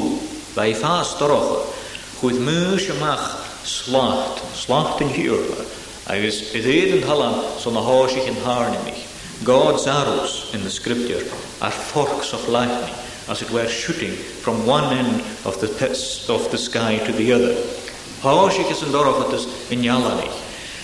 Fe 0.56 0.66
i 0.72 0.74
ffas 0.80 1.14
doroch. 1.22 1.70
Chwydd 2.18 2.42
mwys 2.42 2.90
mach 3.04 3.28
slacht. 3.68 4.42
Slacht 4.64 5.04
yn 5.06 5.14
hyrfa. 5.14 5.68
Agus 6.16 6.42
ydydd 6.58 6.98
yn 6.98 7.06
talan 7.06 7.38
son 7.62 7.78
a 7.80 7.86
hos 7.86 8.18
i'ch 8.18 8.32
yn 8.34 8.42
harnymich. 8.48 9.06
God's 9.46 9.86
arrows 9.90 10.48
in 10.58 10.66
the 10.66 10.74
scripture 10.74 11.22
are 11.62 11.74
forks 11.94 12.34
of 12.34 12.50
lightning. 12.50 12.98
as 13.28 13.42
it 13.42 13.50
were, 13.52 13.68
shooting 13.68 14.12
from 14.12 14.66
one 14.66 14.94
end 14.98 15.20
of 15.46 15.60
the, 15.62 15.68
of 16.30 16.50
the 16.52 16.58
sky 16.58 16.98
to 17.00 17.12
the 17.12 17.32
other. 17.32 17.56
in 19.72 19.82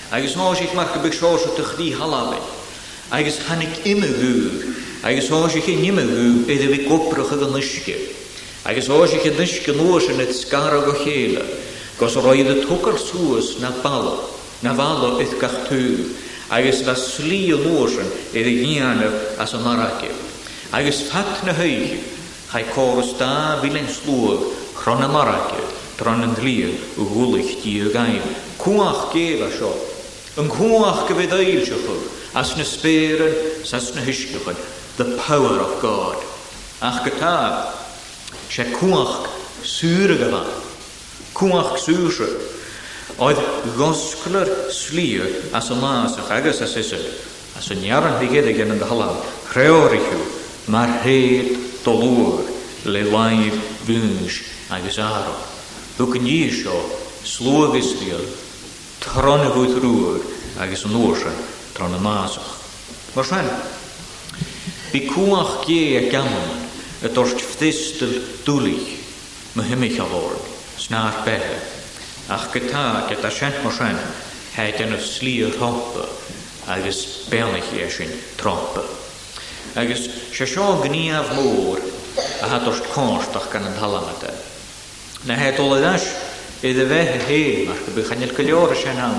Agus 0.10 0.34
háisig 0.40 0.74
mar 0.74 0.86
go 0.94 1.00
beáse 1.02 1.22
a 1.22 1.38
chlí 1.62 1.92
halabe. 1.94 2.40
Agus 3.12 3.38
hanig 3.50 3.68
imimeú, 3.84 4.64
gos 12.00 12.14
roiad 12.16 12.48
a 12.52 12.56
tucar 12.64 12.94
suas 12.98 13.48
na 13.60 13.72
bala, 13.82 14.16
na 14.62 14.72
bhala 14.74 15.20
it 15.20 15.32
gachtú, 15.40 16.14
agus 16.52 16.82
le 16.86 16.94
slí 16.94 17.54
an 17.56 17.62
nuasan 17.66 18.08
idir 18.32 18.64
gíanamh 18.64 19.14
as 19.40 19.54
an 19.56 19.62
maracib. 19.64 20.14
Agus 20.72 21.02
fat 21.12 21.44
na 21.44 21.52
haigiú, 21.54 22.00
Chai 22.58 22.64
chorus 22.74 23.14
da 23.20 23.60
vilen 23.62 23.86
slwag, 23.86 24.40
chron 24.74 25.04
am 25.06 25.14
aragio, 25.16 25.62
dron 26.00 26.24
yn 26.26 26.32
dlir 26.34 26.72
o 26.98 27.04
gwlych 27.06 27.52
di 27.62 27.76
y 27.86 27.92
gael. 27.94 28.26
Cwach 28.58 29.12
gef 29.14 29.44
a 29.46 29.50
sio, 29.54 29.70
yn 30.42 30.50
cwach 30.50 31.04
gyfed 31.06 31.36
ail 31.38 31.68
as 32.42 32.56
na 32.58 32.64
sberen, 32.66 33.36
sas 33.64 33.92
na 33.94 34.02
hysgwchol, 34.08 34.58
the 34.98 35.06
power 35.22 35.60
of 35.68 35.76
God. 35.86 36.18
Ach 36.82 36.98
gytab, 37.06 37.76
se 38.50 38.64
cwach 38.74 39.20
sŵr 39.62 40.16
y 40.18 40.18
gyfa, 40.24 40.42
cwach 41.38 41.78
sŵr 41.86 42.18
Oedd 43.22 43.38
gosgler 43.78 44.50
slir 44.74 45.30
as 45.58 45.70
y 45.70 45.76
mas 45.80 46.18
ych 46.22 46.34
agos 46.34 46.66
as 46.66 46.74
ysyn, 46.82 47.06
as 47.58 47.70
y 47.74 47.78
niar 47.86 48.10
yn 48.10 48.18
hygedd 48.24 48.50
ag 48.50 48.60
yn 48.66 48.76
yn 48.80 48.82
dhalal, 48.82 49.22
stolwr, 51.88 52.44
le 52.92 53.02
laif 53.08 53.56
fynys 53.88 54.42
agos 54.76 54.98
aro. 55.00 55.36
Dwi'n 55.96 56.20
yn 56.20 56.28
iesio, 56.28 56.76
slwag 57.24 57.78
Israel, 57.80 58.26
tron 59.06 59.46
y 59.46 59.54
fwyth 59.56 59.78
rŵr 59.80 60.20
agos 60.66 60.84
yn 60.90 60.98
orsio, 61.00 61.32
tron 61.78 61.96
y 61.96 62.02
masoch. 62.04 62.50
Mor 63.16 63.24
rhan, 63.30 63.48
bi 64.92 65.06
cwach 65.08 65.62
ge 65.64 65.80
a 66.02 66.04
gamon, 66.12 66.52
y 67.00 67.08
dorch 67.08 67.38
dorst 67.40 67.46
ffdistel 67.54 68.18
dwlich, 68.44 68.92
myhymich 69.56 69.98
a 70.04 70.10
ford, 70.12 70.44
snar 70.82 71.24
behe, 71.24 71.56
ach 72.34 72.50
gyda 72.52 72.84
gyda 73.08 73.32
sian 73.32 73.62
mor 73.64 73.72
rhan, 73.80 73.98
heid 74.60 74.84
yn 74.84 74.98
y 75.00 75.00
slir 75.00 75.56
trompa 75.56 76.04
agos 76.76 77.00
bennych 77.32 77.72
eisyn 77.80 78.12
trompa. 78.36 78.84
agus 79.76 80.04
se 80.34 80.46
seo 80.46 80.80
gníamh 80.84 81.32
mór 81.36 81.80
a 82.42 82.46
hatar 82.48 82.74
cóisteach 82.94 83.50
gan 83.52 83.64
an 83.68 83.74
talamata. 83.80 84.32
Na 85.28 85.34
hetóladáis 85.36 86.04
iad 86.64 86.80
a 86.80 86.86
bheith 86.90 87.28
hémar 87.28 87.78
go 87.86 87.92
buchanil 87.94 88.34
go 88.34 88.44
leor 88.44 88.76
sé 88.76 88.94
ná. 88.96 89.12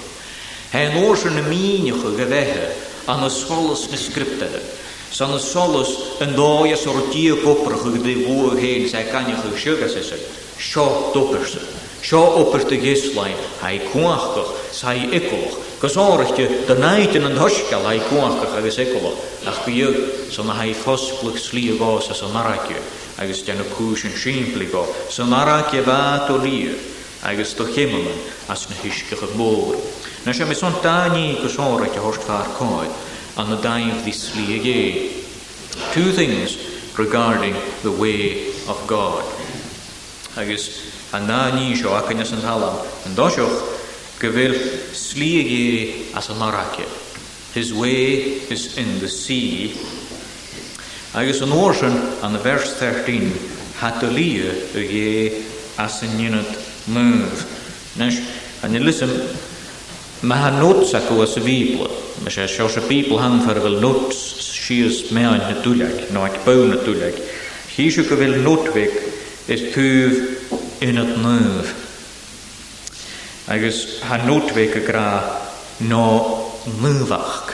Tá 0.72 0.78
an 0.80 0.96
óir 0.96 1.30
na 1.32 1.42
mínechu 1.42 2.16
go 2.16 2.24
bheitthe 2.24 2.72
an 3.08 3.20
na 3.20 3.28
solas 3.28 3.90
na 3.90 3.96
scriptathe. 3.96 4.60
san 5.12 5.30
na 5.30 5.38
solas 5.38 6.20
an 6.20 6.34
dóas 6.34 6.86
or 6.86 7.02
tíokoprachu 7.12 7.90
go 7.92 7.98
dhú 8.00 8.56
héin 8.56 8.88
sa 8.88 9.02
cainechu 9.02 9.52
sugas 9.58 9.94
is 9.98 10.12
seo 10.58 11.10
doperse. 11.12 11.83
Seo 12.04 12.20
opirta 12.36 12.76
géslain 12.76 13.32
ha 13.62 13.68
cuaachach 13.88 14.50
sa 14.72 14.92
ecolch, 14.92 15.56
gos 15.80 15.96
áirite 15.96 16.66
den 16.68 16.78
naiten 16.84 17.24
an 17.24 17.32
thoiscail 17.36 17.80
ha 17.88 17.96
cuaachach 18.10 18.58
agus 18.58 18.76
ecolch 18.76 19.20
ach 19.48 19.62
go 19.64 19.72
dhéag 19.72 19.96
san 20.30 20.44
na 20.46 20.52
ha 20.52 20.66
chosplach 20.82 21.40
slí 21.40 21.62
gás 21.80 22.10
a 22.10 22.14
san 22.14 22.28
maraiciú 22.36 22.76
agus 23.24 23.40
dena 23.48 23.64
cúis 23.72 24.04
an 24.04 24.12
siimplí 24.20 24.68
go 24.70 24.84
san 25.08 25.30
maraice 25.32 25.80
bheit 25.88 26.28
ó 26.28 26.36
ríir 26.44 26.76
agus 27.24 27.54
do 27.54 27.64
chéimelan 27.72 28.20
as 28.52 28.68
na 28.68 28.76
hisiscecha 28.84 29.26
mór. 29.38 29.80
Na 30.26 30.32
sem 30.36 30.52
is 30.52 30.58
son 30.58 30.74
daní 30.84 31.40
gos 31.40 31.56
áirite 31.56 32.04
thostáir 32.04 32.52
cáid 32.60 32.92
an 33.40 33.48
na 33.48 33.56
daimh 33.64 34.04
dí 34.04 34.12
slí 34.12 34.60
a 34.60 34.60
gé. 34.60 35.08
Two 35.94 36.12
things 36.12 36.58
regarding 36.98 37.56
the 37.80 37.90
way 37.96 38.52
of 38.68 38.76
God. 38.86 39.24
Agus 40.36 40.92
a 41.14 41.20
na 41.22 41.50
ní 41.54 41.78
seo 41.78 41.94
a 41.94 42.02
cynnwys 42.02 42.34
yn 42.34 42.42
halam, 42.42 42.74
yn 43.06 43.14
dosioch 43.14 43.54
gyfer 44.18 44.50
slig 44.96 45.46
i 45.46 45.64
as 46.18 46.26
yn 46.32 46.40
maracio. 46.42 46.88
His 47.54 47.70
way 47.72 48.42
is 48.50 48.74
in 48.76 48.96
the 48.98 49.06
sea. 49.06 49.70
Agus 51.14 51.38
yn 51.46 51.54
orsyn 51.54 51.94
yn 52.26 52.34
y 52.34 52.40
vers 52.42 52.72
13, 52.82 53.30
hatalia 53.78 54.50
y 54.74 54.86
ge 54.90 55.42
as 55.78 56.00
yn 56.02 56.16
unit 56.18 56.50
mwf. 56.90 57.44
Nes, 58.02 58.18
yn 58.66 58.74
y 58.74 58.82
lysym, 58.82 59.12
mae 60.26 60.42
ha 60.42 60.50
notes 60.58 60.96
ac 60.98 61.12
o 61.14 61.20
as 61.22 61.36
y 61.38 61.44
bibl. 61.46 61.84
Mae 62.26 62.34
se 62.34 62.48
sio 62.50 62.66
se 62.70 62.82
bibl 62.90 63.20
han 63.22 63.38
fer 63.46 63.62
fel 63.62 63.78
notes 63.82 64.18
sias 64.50 65.04
mewn 65.14 65.38
y 65.46 65.60
dwyleg, 65.62 66.08
no 66.16 66.26
ac 66.26 66.42
bawn 66.46 66.74
y 66.74 66.80
dwyleg. 66.82 67.22
Hi 67.76 67.86
sio 67.94 68.02
gyfel 68.08 68.40
notweg 68.42 68.90
is 69.46 69.68
tyf 69.74 70.33
unad 70.86 71.16
nyf. 71.20 71.72
Agus 73.48 74.00
ha 74.02 74.16
nodweg 74.24 74.74
y 74.76 74.84
gra 74.84 75.40
no 75.88 76.52
nyfach. 76.80 77.52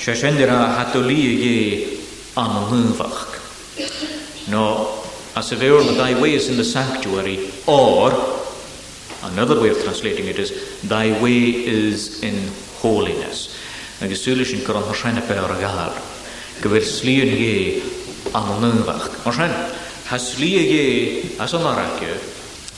Se 0.00 0.14
sendir 0.14 0.50
a 0.50 0.78
hadoli 0.78 1.20
y 1.20 1.34
ie 1.44 2.00
an 2.36 2.70
nyfach. 2.70 3.40
No, 4.48 4.88
as 5.36 5.52
a 5.52 5.56
veil 5.56 5.84
the 5.84 5.92
thy 5.94 6.20
way 6.20 6.34
in 6.34 6.56
the 6.56 6.64
sanctuary, 6.64 7.50
or 7.66 8.12
another 9.22 9.60
way 9.60 9.70
of 9.70 9.82
translating 9.82 10.26
it 10.26 10.38
is 10.38 10.78
thy 10.82 11.18
way 11.22 11.66
is 11.66 12.22
in 12.22 12.50
holiness. 12.80 13.56
Agus 14.02 14.24
sylisyn 14.26 14.60
gyda'n 14.66 14.84
hosrenna 14.90 15.22
pe 15.24 15.38
o'r 15.40 15.54
gael. 15.60 15.96
Gyfer 16.60 16.84
slion 16.84 17.32
ie 17.32 17.80
an 18.36 18.60
nyfach. 18.62 19.08
Hosrenna 19.24 19.83
haslí 20.08 20.50
agé 20.52 20.86
as 21.40 21.54
an 21.56 21.64
árace 21.64 22.12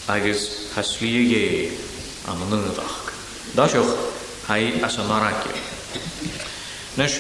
agus 0.07 0.71
haslí 0.75 1.13
agé 1.27 1.47
am 2.27 2.43
an 2.43 2.51
nunnadach. 2.51 3.13
Dáisioch 3.55 3.91
ha 4.47 4.57
as 4.87 4.97
an 4.99 5.11
árace. 5.11 5.51
Nes, 6.97 7.19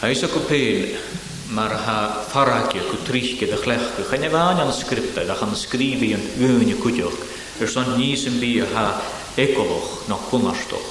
ha 0.00 0.06
a 0.08 0.28
go 0.28 0.40
péil 0.48 0.96
mar 1.50 1.70
ha 1.72 2.24
farrace 2.32 2.78
go 2.80 2.96
tríce 3.04 3.44
de 3.46 3.56
chlecha, 3.56 4.10
chane 4.10 4.28
bhain 4.30 4.58
an 4.58 4.72
scripta, 4.72 5.24
da 5.24 5.34
chan 5.36 5.54
scríbí 5.54 6.14
an 6.14 6.22
úne 6.40 6.74
cuideoch, 6.76 7.16
ar 7.60 7.68
san 7.68 7.96
níos 7.98 8.26
an 8.26 8.40
bí 8.40 8.58
ha 8.62 9.02
ekoloch 9.36 10.08
na 10.08 10.14
chunastoch. 10.16 10.86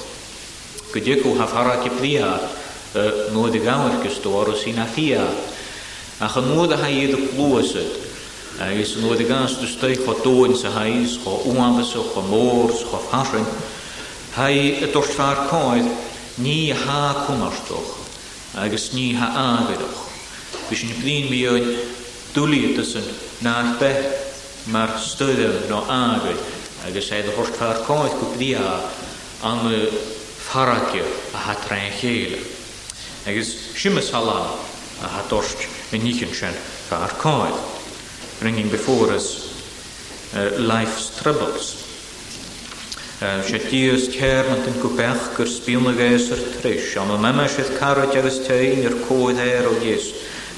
Go 0.92 1.00
dhéú 1.02 1.34
ha 1.38 1.46
farrace 1.46 1.90
plíha 1.90 2.38
nó 3.32 3.46
de 3.50 3.58
gamargus 3.62 4.22
do 4.22 4.30
orú 4.34 4.54
sin 4.58 4.78
a 4.78 4.86
fia, 4.86 5.26
a 6.20 6.28
chan 6.30 6.46
móda 6.54 6.76
ha 6.78 6.88
iad 6.90 7.12
a 7.18 8.09
Agus 8.58 8.96
yn 8.98 9.04
wedi 9.08 9.24
gas 9.28 9.54
dwstau 9.56 9.94
cho 10.04 10.14
dŵn 10.24 10.56
sy 10.58 10.68
hais, 10.74 11.14
cho 11.22 11.36
wamys, 11.54 11.92
cho 11.94 12.22
môrs, 12.28 12.82
cho 12.90 12.98
ffasrin. 13.00 13.44
Hai 14.34 14.82
y 14.84 14.88
dwrlla'r 14.92 15.44
coedd, 15.48 15.86
ni 16.42 16.70
ha 16.74 17.00
cwmarstoch, 17.26 17.94
agus 18.60 18.90
ni 18.92 19.14
ha 19.16 19.30
agadoch. 19.44 20.02
Bys 20.68 20.82
yn 20.84 20.92
blin 21.00 21.30
mi 21.30 21.40
o'n 21.48 21.70
dwlyd 22.34 22.78
ysyn 22.82 23.06
na 23.46 23.54
be 23.80 23.90
mae'r 24.70 24.92
styddio 25.00 25.54
no 25.70 25.80
agad 25.96 26.38
agus 26.86 27.08
eid 27.16 27.30
y 27.32 27.36
hollfa'r 27.38 27.80
coedd 27.86 28.14
gwbdia 28.20 28.66
am 29.50 29.64
y 29.72 29.80
ffaragio 30.42 31.06
a 31.34 31.46
hatrain 31.48 31.90
cheil. 32.00 32.36
Agus 33.30 33.56
simas 33.78 34.12
halam 34.14 34.52
a 35.00 35.14
hatosg 35.18 35.64
yn 35.96 36.04
nichen 36.04 36.34
sian 36.34 36.60
fa'r 36.90 37.16
coedd 37.24 37.78
bringing 38.40 38.70
before 38.70 39.10
us 39.10 39.52
uh, 40.34 40.56
life's 40.58 41.22
troubles. 41.22 41.86
Uh, 43.22 43.42
Se 43.42 43.58
díos 43.68 44.08
tearmant 44.16 44.64
an 44.66 44.78
gobeach 44.80 45.26
gur 45.36 45.44
spíonagéis 45.50 46.30
ar 46.32 46.40
tríis, 46.56 46.94
an 46.96 47.08
mama 47.10 47.32
meme 47.34 47.48
siad 47.52 47.74
carad 47.76 48.14
agus 48.16 48.38
tein 48.46 48.86
ar 48.88 48.94
cóid 49.04 49.36
éir 49.44 49.68
ó 49.68 49.74
dhéis. 49.82 50.06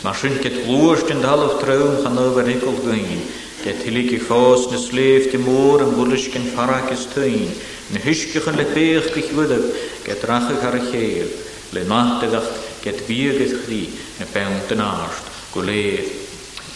Mar 0.04 0.14
sin 0.18 0.38
get 0.42 0.60
lúirst 0.68 1.10
an 1.10 1.22
dalamh 1.26 1.56
trúm 1.58 1.98
chan 2.04 2.18
over 2.22 2.44
nicol 2.46 2.78
gain, 2.86 3.24
de 3.64 3.74
tilik 3.80 4.14
i 4.14 4.20
fás 4.22 4.68
na 4.70 4.78
sléif 4.78 5.26
de 5.34 5.42
mór 5.42 5.82
an 5.88 5.96
buliscin 5.98 6.46
farak 6.54 6.92
is 6.94 7.04
tuin, 7.10 7.50
na 7.90 7.98
hiscichan 8.04 8.56
le 8.58 8.64
béach 8.70 9.10
gich 9.14 9.34
wydab, 9.34 9.66
get 10.06 10.22
rachach 10.30 10.62
ar 10.62 10.76
a 10.76 10.80
chéil, 10.86 11.28
le 11.74 11.82
nachtagacht 11.90 12.78
get 12.84 13.02
bíagad 13.10 13.56
chlí 13.66 13.82
na 14.20 14.26
bewn 14.32 14.60
den 14.70 14.86
ást, 14.86 15.26
go 15.52 15.60
léir. 15.66 16.06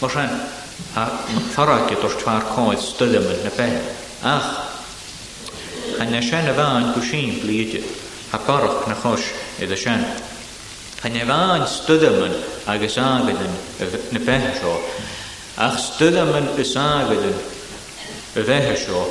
Mar 0.01 0.11
a 0.97 1.05
thorag 1.53 1.89
i 1.93 1.97
dwrs 1.99 2.17
twa'r 2.21 2.43
coed 2.51 2.81
stydym 2.81 3.25
yn 3.33 3.45
y 3.49 3.53
be. 3.57 3.67
Ach, 4.29 4.47
a 6.01 6.05
na 6.09 6.21
sian 6.23 6.49
y 6.49 6.53
fain 6.57 6.89
gwsyn 6.95 7.37
blid 7.41 7.75
a 8.33 8.39
barwch 8.45 8.87
na 8.89 8.95
chos 9.01 9.27
iddo 9.63 9.77
sian. 9.77 10.03
A 11.05 11.09
na 11.13 11.25
fain 11.29 11.67
stydym 11.69 12.19
yn 12.27 12.35
ag 12.69 12.85
y 12.87 12.91
agod 12.91 13.45
yn 13.47 14.19
y 14.19 14.23
be 14.25 14.39
sio. 14.59 14.75
Ach 15.67 15.77
stydym 15.87 16.33
yn 16.41 16.49
y 16.57 16.65
agod 16.83 17.27
yn 17.31 17.41
y 18.41 18.45
fe 18.45 18.61
sio 18.83 19.05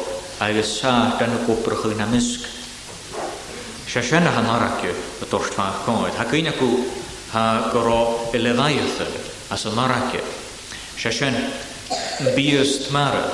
y 0.46 0.66
sa 0.66 0.96
yn 1.22 1.34
y 1.38 1.42
gwbrwch 1.48 1.86
yn 1.94 2.04
amysg. 2.06 2.46
Sia 3.86 4.02
sian 4.02 4.26
y 4.28 4.34
hanarag 4.38 4.86
i 4.86 4.92
y 4.92 5.28
dwrs 5.30 5.54
twa'r 5.54 5.82
coed. 5.86 6.16
Ha 6.18 6.28
gynna 6.30 6.54
gw 6.58 6.70
ha 7.34 7.48
goro 7.74 8.00
elefaiaeth 8.34 9.02
yn 9.06 9.16
as 9.54 9.66
y 9.70 9.74
marag 9.76 10.14
i. 10.18 10.26
Шашен 10.96 11.34
биест 12.36 12.90
мара. 12.90 13.30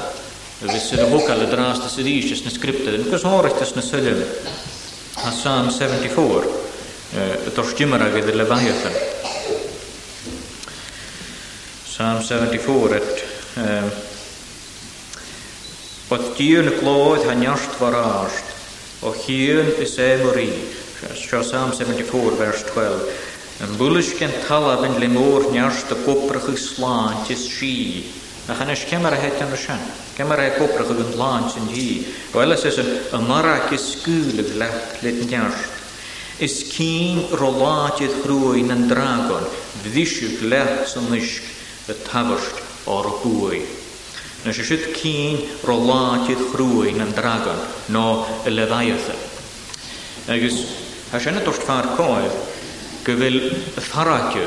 Вис 0.62 0.92
это 0.92 1.06
бока 1.06 1.34
ле 1.36 1.46
драста 1.46 1.88
сидишь 1.88 2.40
на 2.44 2.50
скрипте. 2.50 2.90
Ну 2.90 3.10
кас 3.10 3.22
хорихтас 3.22 3.74
на 3.74 3.82
селем. 3.82 4.22
Hassan 5.16 5.70
74. 5.70 6.50
Torskimara 7.54 8.08
vid 8.10 8.34
Levajotan. 8.34 8.92
Psalm 11.86 12.22
74 12.22 13.00
att 13.00 13.16
Wat 16.08 16.36
dyn 16.38 16.70
glod 16.80 17.18
han 17.26 17.40
jast 17.42 17.78
vararst, 17.80 18.44
og 19.02 19.14
hyn 19.26 19.68
i 19.80 19.86
semori. 19.86 20.48
Psalm 21.44 21.72
74, 21.72 22.36
vers 22.38 22.62
12. 22.74 23.12
Yn 23.60 23.74
lwlys 23.76 24.14
gen 24.16 24.32
talab 24.46 24.84
yn 24.86 24.94
le 25.02 25.08
môr 25.12 25.44
niarst 25.52 25.90
y 25.92 25.96
gobrach 26.06 26.46
y 26.48 26.56
slant 26.56 27.28
is 27.30 27.42
si. 27.52 28.06
Na 28.48 28.56
chan 28.56 28.70
eich 28.72 28.86
cemar 28.88 29.12
a 29.12 29.18
yn 29.28 29.52
rysyn. 29.52 29.82
Cemar 30.16 30.40
a 30.40 30.46
gobrach 30.56 30.88
y 30.92 30.96
gynlant 31.02 31.58
yn 31.60 31.68
hi. 31.74 31.86
Wel 32.32 32.56
ys 32.56 32.64
ys 32.70 32.80
y 32.80 33.20
marach 33.28 33.68
is 33.76 33.84
sgwyl 33.92 34.40
y 34.40 34.46
glach 34.54 34.96
led 35.04 35.20
niarst. 35.28 35.80
Is 36.40 36.62
cyn 36.72 37.20
rolat 37.42 38.00
idd 38.02 38.16
hrwyn 38.24 38.72
yn 38.72 38.88
dragon. 38.90 39.44
Fyddysiw 39.84 40.38
glach 40.40 40.86
sy'n 40.88 41.10
nysg 41.12 41.52
y 41.92 41.98
tafyrst 42.08 42.62
o'r 42.90 43.10
bwy. 43.20 43.60
Nes 44.46 44.58
y 44.58 44.64
sydd 44.66 44.88
cyn 44.96 45.36
rolat 45.68 46.32
idd 46.32 46.40
hrwyn 46.54 47.04
yn 47.04 47.12
dragon. 47.14 47.60
No 47.92 48.24
y 48.48 48.54
leddaiaeth. 48.56 49.12
Agus, 50.30 50.64
ha 51.12 51.20
sianna 51.20 51.44
dorst 51.46 51.66
ffa'r 51.66 51.92
coedd, 51.98 52.40
go 53.04 53.14
bhfuil 53.18 53.38
e. 53.48 53.50
a 53.78 53.80
farraú 53.80 54.42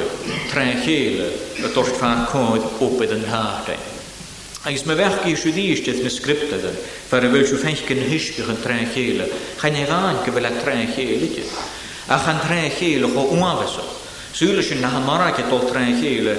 tre 0.51 0.63
chéle 0.85 1.27
a 1.63 1.67
dort 1.73 1.91
fan 1.99 2.25
cóid 2.29 2.63
opid 2.79 3.11
an 3.11 3.23
háte. 3.27 3.75
Agus 4.65 4.85
me 4.87 4.95
bheith 4.97 5.25
í 5.29 5.35
siú 5.37 5.51
díiste 5.53 5.91
na 5.99 6.09
skripta 6.09 6.57
den, 6.63 6.77
fer 7.09 7.25
a 7.27 7.31
bhfuil 7.31 7.43
siú 7.49 7.59
feiccin 7.61 7.99
hisiscech 8.07 8.47
an 8.49 8.61
tre 8.63 8.77
chéle, 8.95 9.27
chain 9.59 9.75
gáin 9.89 10.21
go 10.23 10.31
bhfuil 10.31 10.47
a 10.49 10.53
tre 10.63 10.77
chéleide. 10.95 11.43
A 12.07 12.17
chan 12.23 12.39
tre 12.47 12.63
chéle 12.77 13.11
go 13.11 13.27
uhasa. 13.35 13.83
Súle 14.35 14.63
sin 14.63 14.79
na 14.81 14.87
hamarace 14.95 15.43
dul 15.51 15.67
tre 15.69 15.89
chéle, 15.99 16.37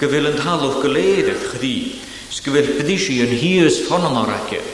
go 0.00 0.08
bhfuil 0.08 0.32
an 0.32 0.40
talh 0.40 0.70
goléadh 0.80 1.44
chrí, 1.52 1.76
s 2.32 2.40
go 2.40 2.52
bhfuil 2.56 2.80
pedíisi 2.80 3.20
an 3.26 3.36
híos 3.44 3.84
fannamarace. 3.88 4.64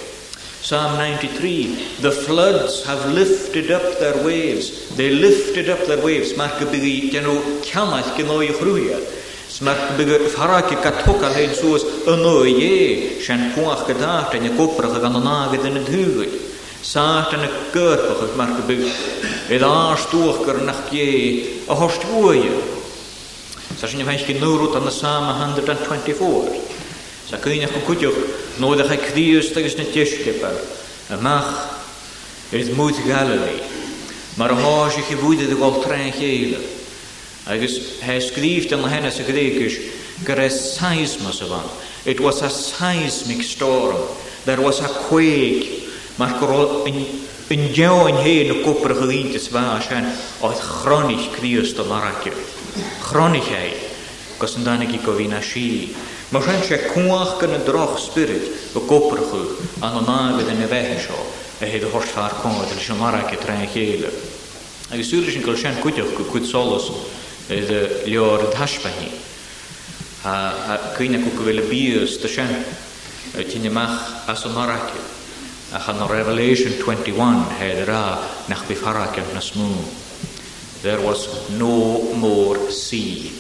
Psalm 0.65 0.97
93 0.97 1.99
The 2.01 2.11
floods 2.11 2.87
have 2.87 3.05
lifted 3.13 3.71
up 3.71 3.99
their 3.99 4.25
waves. 4.25 4.97
They 4.97 5.11
lifted 5.11 5.69
up 5.69 5.81
their 5.85 6.03
waves. 6.03 6.35
Mark 6.39 6.55
byggy 6.73 7.11
genw 7.13 7.35
ciamaeth 7.67 8.09
gyno 8.17 8.39
i 8.41 8.49
chrwia. 8.49 8.97
Mark 9.61 9.83
byggy 10.01 10.17
ffarag 10.33 10.73
i 10.73 10.79
gatogal 10.87 11.35
hen 11.37 11.53
sŵs 11.59 11.85
yno 12.15 12.33
i 12.49 12.55
e. 12.63 12.87
Sian 13.27 13.45
pwach 13.53 13.85
gyda'r 13.91 14.39
yn 14.39 14.49
y 14.49 14.55
gobrach 14.57 14.97
ag 14.97 15.05
anonag 15.11 15.59
ydyn 15.59 15.77
y 15.83 15.85
dhwyd. 15.91 16.39
Saat 16.95 17.37
yn 17.37 17.45
y 17.51 17.53
gyrpach 17.77 18.25
ag 18.25 18.33
mark 18.41 18.65
byggy. 18.71 18.89
Edd 19.53 19.69
ars 19.69 20.09
dwch 20.15 20.47
gyrnach 20.49 20.89
ie. 20.97 21.61
Sa 23.77 23.85
sy'n 23.91 24.01
y 24.01 24.09
feisgi 24.09 24.41
nŵrwt 24.41 24.81
yn 24.81 24.89
Psalm 24.97 25.29
124. 25.61 26.73
Sa 27.25 27.39
cyn 27.41 27.65
eich 27.65 27.73
cwtioch, 27.89 28.17
nod 28.61 28.81
eich 28.85 29.01
cdius 29.11 29.47
tegys 29.57 29.79
na 29.81 29.85
tiesgepar, 29.89 30.53
y 31.15 31.17
mach, 31.25 31.49
ys 32.53 32.69
mwyd 32.77 32.99
Galilei. 33.09 33.57
Mae'r 34.37 34.53
hos 34.59 34.97
i 35.01 35.05
chi 35.09 35.17
fwyd 35.17 35.45
ydw 35.47 35.57
gol 35.63 35.79
tren 35.85 36.11
cheile. 36.13 36.59
Agus 37.49 37.79
hes 38.05 38.29
gryft 38.35 38.73
yma 38.77 38.91
hynna 38.93 39.13
sy'n 39.13 39.29
gregis, 39.29 39.77
gyda 40.27 40.47
seismas 40.53 41.41
o 41.45 41.49
fan. 41.53 41.69
It 42.05 42.21
was 42.21 42.43
a 42.45 42.51
seismic 42.51 43.43
storm. 43.47 44.01
There 44.45 44.61
was 44.61 44.83
a 44.85 44.91
quake. 45.09 45.81
Mae'r 46.21 46.37
gorol 46.41 46.85
yn 46.91 47.69
diaw 47.77 48.05
yn 48.11 48.21
hen 48.27 48.53
o 48.53 48.63
gwbr 48.67 48.99
gyda'n 49.01 49.33
dysfa 49.37 49.63
a 49.73 49.79
sian, 49.87 50.11
oedd 50.45 50.61
chronig 50.61 51.31
Christ 51.39 51.81
o 51.81 51.89
maragio. 51.89 52.37
Chronig 53.07 53.49
ei, 53.55 53.73
gos 54.41 54.59
yn 54.59 54.67
danig 54.69 54.93
i 54.93 55.01
gofyn 55.01 55.39
a 55.41 55.41
si. 55.41 55.69
Mar 56.35 56.43
sin 56.43 56.65
sé 56.67 56.77
cuaach 56.91 57.39
gan 57.41 57.51
na 57.53 57.59
droch 57.59 57.97
spirit 58.01 58.73
go 58.75 58.81
goparchu 58.81 59.41
an 59.81 59.95
an 59.99 60.05
nágad 60.09 60.49
in 60.51 60.59
na 60.59 60.67
bheitthe 60.67 60.99
seo 60.99 61.23
a 61.61 61.65
héad 61.71 61.85
a 61.87 61.91
thortáir 61.95 62.35
cóid 62.43 62.73
leis 62.75 62.89
an 62.91 62.99
mara 62.99 63.21
i 63.31 63.37
trein 63.39 63.69
chéile. 63.73 64.11
Agus 64.91 65.07
súla 65.13 65.31
sin 65.31 65.43
goil 65.47 65.57
sin 65.57 65.75
cuiteach 65.79 66.11
go 66.19 66.25
chud 66.33 66.45
solas 66.51 66.91
leor 67.49 68.49
thaispaí. 68.53 69.07
cuine 70.97 71.23
go 71.23 71.31
go 71.37 71.45
bhfuile 71.45 71.63
bíos 71.71 72.19
de 72.21 72.27
sin 72.29 72.51
tinneach 73.53 74.27
as 74.27 74.45
an 74.45 74.55
maraice 74.55 74.99
a 75.73 75.79
chan 75.79 75.97
na 76.03 76.07
Revelation 76.09 76.73
21 76.83 77.47
héad 77.61 77.87
rá 77.87 78.05
nach 78.49 78.67
bhí 78.67 78.75
faraice 78.75 79.23
na 79.35 79.41
smú. 79.41 79.71
There 80.83 81.01
was 81.01 81.29
no 81.61 82.03
more 82.17 82.59
sea 82.73 83.31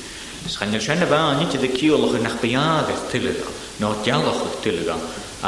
Sgan 0.48 0.74
yr 0.76 0.83
sian 0.85 1.00
y 1.00 1.07
fa, 1.09 1.18
nid 1.40 1.54
ydy 1.57 1.70
ciolwch 1.72 2.18
yn 2.18 2.26
achbiad 2.28 2.90
eich 2.92 3.04
tylyga, 3.09 3.46
no 3.80 3.94
dialwch 4.04 4.42
eich 4.44 4.57
tylyga, 4.61 4.94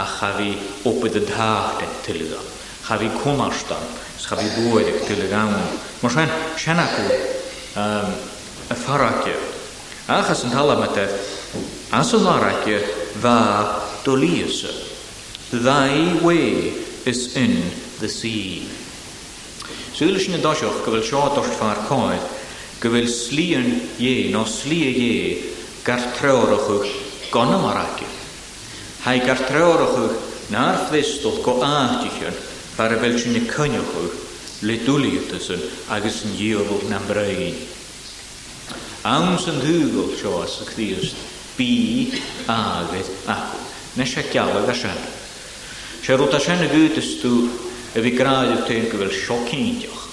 a 0.00 0.04
chafi 0.08 0.54
opyd 0.88 1.18
y 1.20 1.22
dhacht 1.28 1.82
eich 1.84 1.98
tylyga, 2.06 2.38
chafi 2.86 3.10
cwmarstan, 3.18 3.82
chafi 4.24 4.46
bwyd 4.54 4.88
eich 4.88 5.02
tylyga 5.04 5.42
awn. 5.42 5.76
Mae 6.00 6.12
sian, 6.14 6.32
sian 6.56 6.80
acw, 6.80 7.12
y 8.72 8.78
ffaragio. 8.78 9.36
Achos 10.16 10.46
yn 10.48 10.54
tala 10.56 10.78
mae 10.80 10.88
te, 10.96 11.04
as 12.00 12.14
y 12.16 12.22
laragio, 12.24 12.80
fa 13.20 13.76
Thy 15.48 16.18
way 16.22 16.72
is 17.06 17.36
in 17.38 17.52
the 18.02 18.08
sea. 18.10 18.66
Sŵl 19.96 20.18
sy'n 20.20 20.36
y 20.40 20.40
dosioch 20.42 20.80
gyfel 20.86 21.04
sio 21.06 21.20
go 22.80 22.90
bhfuil 22.90 23.70
ie, 23.98 24.30
no 24.30 24.42
nó 24.42 24.42
slí 24.48 24.82
a 24.84 24.92
dhé 24.92 25.16
gar 25.86 26.00
treorachuch 26.20 26.88
gona 27.32 27.58
mar 27.58 27.76
aici. 27.80 28.04
Hai 29.04 29.20
gar 29.24 29.38
treorachuch 29.38 30.50
náar 30.52 30.76
fhvistal 30.90 31.38
go 31.42 31.60
chan, 31.60 31.72
bar 32.76 32.92
y 32.92 32.98
fel 32.98 32.98
a 32.98 33.00
bhfuil 33.00 33.18
sinna 33.18 33.42
cunnechuch 33.48 34.20
le 34.62 34.76
dwli 34.84 35.10
dúlítasan 35.16 35.62
agus 35.88 36.22
yn 36.24 36.36
díobh 36.36 36.86
na 36.90 36.98
brain. 37.08 37.56
Ans 39.04 39.46
an 39.48 39.60
dhúgal 39.60 40.12
seo 40.20 40.42
as 40.42 40.60
a 40.60 40.64
chríist 40.68 41.16
bí 41.56 42.12
ágad 42.48 43.08
acu. 43.26 43.56
Na 43.96 44.04
se 44.04 44.22
ceala 44.32 44.68
a 44.68 44.74
sen. 44.74 44.98
Se 46.04 46.16
rúta 46.16 46.36
y 46.40 46.50
a 46.50 46.66
gútas 46.68 47.04
y 47.08 47.18
fi 47.92 48.00
bhí 48.00 48.12
gráidh 48.16 48.66
te 48.66 48.80
go 48.90 48.98
bhfuil 48.98 49.10
siocínteach. 49.12 50.05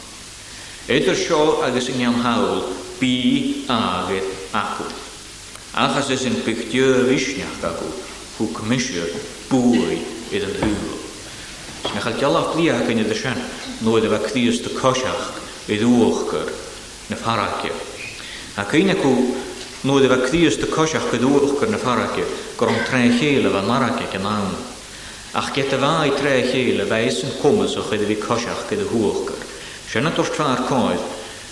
Idir 0.88 1.14
ik 1.16 1.30
agus 1.64 1.88
in 1.88 2.06
anhail 2.06 2.62
bí 3.00 3.64
agad 3.68 4.24
acu. 4.52 4.84
Achas 5.74 6.10
is 6.10 6.26
an 6.26 6.34
pictiú 6.44 7.08
visneach 7.08 7.64
acu 7.64 7.88
chu 8.38 8.48
commisisiir 8.52 9.14
búid 9.48 10.04
iad 10.34 10.44
an 10.44 10.56
het 10.60 11.00
Na 11.94 12.02
chail 12.02 12.20
dealach 12.20 12.52
líach 12.60 12.90
in 12.92 13.00
idir 13.00 13.16
sin 13.16 13.40
nóid 13.88 14.04
a 14.12 14.20
cosiach 14.80 15.32
i 15.70 16.52
na 17.10 17.16
farrace. 17.16 17.72
A 18.58 18.66
chéine 18.66 18.94
acu 18.98 19.14
nóid 19.88 20.12
a 20.12 20.20
bheith 20.20 20.66
cosiach 20.70 21.08
na 21.72 21.78
farrace 21.78 22.28
gur 22.58 22.68
tre 22.90 23.06
chéile 23.22 23.48
bh 23.48 23.64
marrace 23.66 24.12
an 24.16 24.56
Ach 25.34 25.54
get 25.54 25.72
a 25.72 26.14
tre 26.20 26.44
chéile 26.52 26.84
bheits 26.90 27.24
an 27.24 27.32
cumas 27.42 27.74
cosiach 27.78 29.43
Sianna 29.94 30.10
coed, 30.12 30.98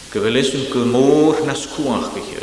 gyfeles 0.09 0.47
gyfelisw 0.49 0.61
gymor 0.73 1.43
na 1.45 1.53
sgwach 1.53 2.07
gychio, 2.15 2.41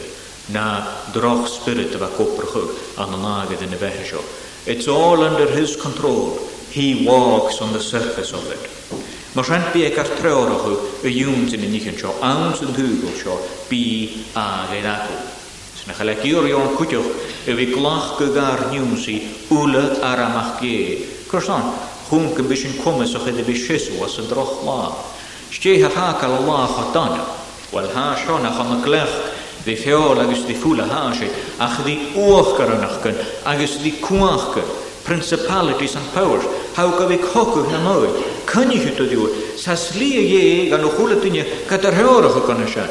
na 0.54 0.78
droch 1.12 1.48
spirit 1.50 1.92
of 1.96 2.02
a 2.02 2.06
coprachw 2.14 2.62
an 3.02 3.14
an 3.18 3.24
agad 3.32 3.64
yn 3.66 3.74
y 3.74 3.78
behesio. 3.82 4.20
It's 4.64 4.86
all 4.86 5.24
under 5.26 5.48
his 5.56 5.74
control. 5.74 6.38
He 6.70 7.04
walks 7.08 7.58
on 7.60 7.72
the 7.72 7.82
surface 7.82 8.30
of 8.30 8.46
it. 8.54 8.68
Mae 9.34 9.42
rhan 9.42 9.66
bi 9.74 9.82
ag 9.90 9.98
ar 10.04 10.12
treor 10.20 10.54
o'ch 10.54 11.02
y 11.10 11.16
yw'n 11.18 11.48
sy'n 11.50 11.64
mynd 11.66 11.80
i'ch 11.80 11.90
yn 11.90 11.98
sio, 11.98 12.14
awn 12.22 12.54
sy'n 12.54 12.70
dwygol 12.78 13.18
sio, 13.18 13.34
bi 13.66 13.82
a 14.38 14.46
gael 14.70 14.86
ddagw. 14.86 15.18
Sy'n 15.82 15.92
eich 15.96 16.04
aleg 16.06 16.22
i'r 16.30 16.46
yw'n 16.52 16.76
cwtiwch 16.78 17.50
y 17.50 17.58
fi 17.58 17.66
glach 17.74 18.14
gygar 18.22 18.68
niwn 18.70 18.94
si 19.02 19.18
wla 19.50 19.88
ar 20.14 20.22
amach 20.30 20.62
ge. 20.62 20.76
Cwrs 21.26 21.50
on, 21.58 21.72
hwn 22.12 22.30
bys 22.46 22.62
yn 22.70 22.78
cwmys 22.84 23.18
o'ch 23.18 23.32
edrych 23.34 23.50
fi 23.50 23.58
sisw 23.66 23.98
as 24.06 24.20
y 24.22 24.28
droch 24.30 24.60
ma. 24.62 24.82
Stie 25.50 25.80
haak 25.82 26.22
al 26.22 26.32
Allah 26.32 26.66
hatana. 26.66 27.24
Wel 27.72 27.90
ha 27.92 28.14
siona 28.16 28.50
chon 28.50 28.78
y 28.78 28.82
glech 28.84 29.08
ddi 29.64 29.74
ffeol 29.76 30.20
agos 30.20 30.42
ddi 30.44 30.54
ffwl 30.54 30.80
a 30.82 30.86
ha 30.86 31.12
si. 31.16 31.28
Ach 31.58 31.78
ddi 31.82 31.96
uach 32.16 32.56
garanach 32.58 33.02
gan 33.02 33.16
agos 33.46 33.78
ddi 33.78 34.62
Principalities 35.04 35.96
and 35.96 36.04
powers. 36.12 36.44
Hau 36.76 36.90
gafig 36.90 37.20
hogwch 37.32 37.70
na 37.70 37.78
mwy. 37.80 38.10
Cynnig 38.44 38.82
hwt 38.84 39.00
o 39.00 39.06
ddiw. 39.06 39.28
Sasli 39.56 40.18
a 40.18 40.20
ie 40.20 40.68
gan 40.68 40.84
o 40.84 40.90
chwla 40.90 41.16
dynia 41.20 41.44
gadar 41.66 41.94
heorach 41.94 42.36
o 42.36 42.46
gan 42.46 42.62
asian. 42.62 42.88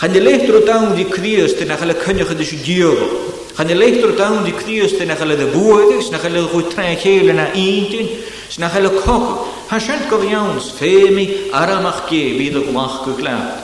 Chan 0.00 0.14
i 0.16 0.20
leichtro 0.20 0.64
dawn 0.64 0.94
di 0.96 1.04
criast 1.04 1.60
yn 1.60 1.74
achal 1.76 1.92
y 1.92 1.98
cynnig 2.00 2.32
ydych 2.32 2.54
chi 2.56 2.56
diogol. 2.56 3.52
Chan 3.54 3.68
i 3.68 3.74
leichtro 3.76 4.14
dawn 4.16 4.44
di 4.48 4.54
criast 4.56 4.96
yn 5.04 5.12
achal 5.12 5.28
y 5.28 5.36
ddibwyd, 5.42 6.00
snachal 6.08 6.40
y 6.40 6.46
gwytra'n 6.54 6.96
chael 7.00 7.34
yna 7.34 7.50
eindyn, 7.52 8.08
snachal 8.52 8.88
y 8.88 8.94
cogwch. 9.04 9.55
Hasent 9.68 10.06
go 10.08 10.22
jans 10.22 10.70
fémi 10.78 11.50
aramach 11.50 12.04
gé 12.08 12.38
ví 12.38 12.54
a 12.54 12.70
goach 12.72 13.04
go 13.04 13.14
gleat. 13.16 13.60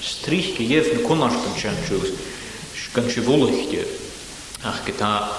Strich 0.00 0.56
ge 0.58 0.64
jef 0.64 0.94
na 0.94 1.08
konnachten 1.08 1.54
tjus 1.86 2.10
gan 2.92 3.08
se 3.10 3.20
woligje. 3.20 3.84
Ach 4.64 4.82
getá 4.84 5.30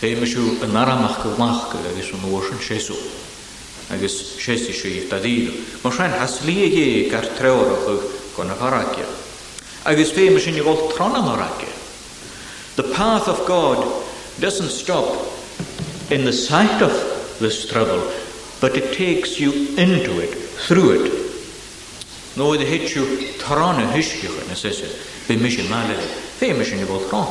fémeú 0.00 0.60
an 0.64 0.76
aramach 0.76 1.22
go 1.22 1.36
mach 1.38 1.72
agus 1.74 2.10
an 2.12 2.24
oorschen 2.32 2.58
séú. 2.58 2.96
agus 3.90 4.34
sé 4.44 4.56
sé 4.56 5.08
tadíú. 5.08 5.52
Mar 5.84 5.92
sein 5.92 6.10
has 6.10 6.40
liegé 6.40 7.08
gar 7.08 7.22
treorach 7.24 7.86
gon 8.34 8.50
a 8.50 8.54
harake. 8.56 9.06
Agus 9.86 10.10
féme 10.10 10.40
sin 10.40 10.56
i 10.56 10.60
volt 10.60 10.92
tronam 10.96 11.36
harake. 11.38 11.68
The 12.74 12.82
path 12.94 13.28
of 13.28 13.46
God 13.46 13.78
doesn't 14.40 14.70
stop 14.70 15.06
in 16.10 16.24
the 16.24 16.32
sight 16.32 16.82
of 16.82 16.90
this 17.38 17.64
trouble 17.68 18.02
but 18.62 18.76
it 18.76 18.94
takes 18.94 19.40
you 19.40 19.50
into 19.76 20.20
it, 20.22 20.30
through 20.66 20.90
it. 21.02 21.12
No, 22.36 22.56
the 22.56 22.64
hit 22.64 22.94
you 22.94 23.02
throne 23.42 23.74
hishkich 23.92 24.36
yn 24.44 24.54
ysys, 24.54 24.78
fe 25.26 25.34
mis 25.36 25.56
i 25.58 25.64
mal, 25.66 25.90
fe 26.38 26.52
mis 26.54 26.70
i 26.70 26.84
bod 26.86 27.08
thron. 27.10 27.26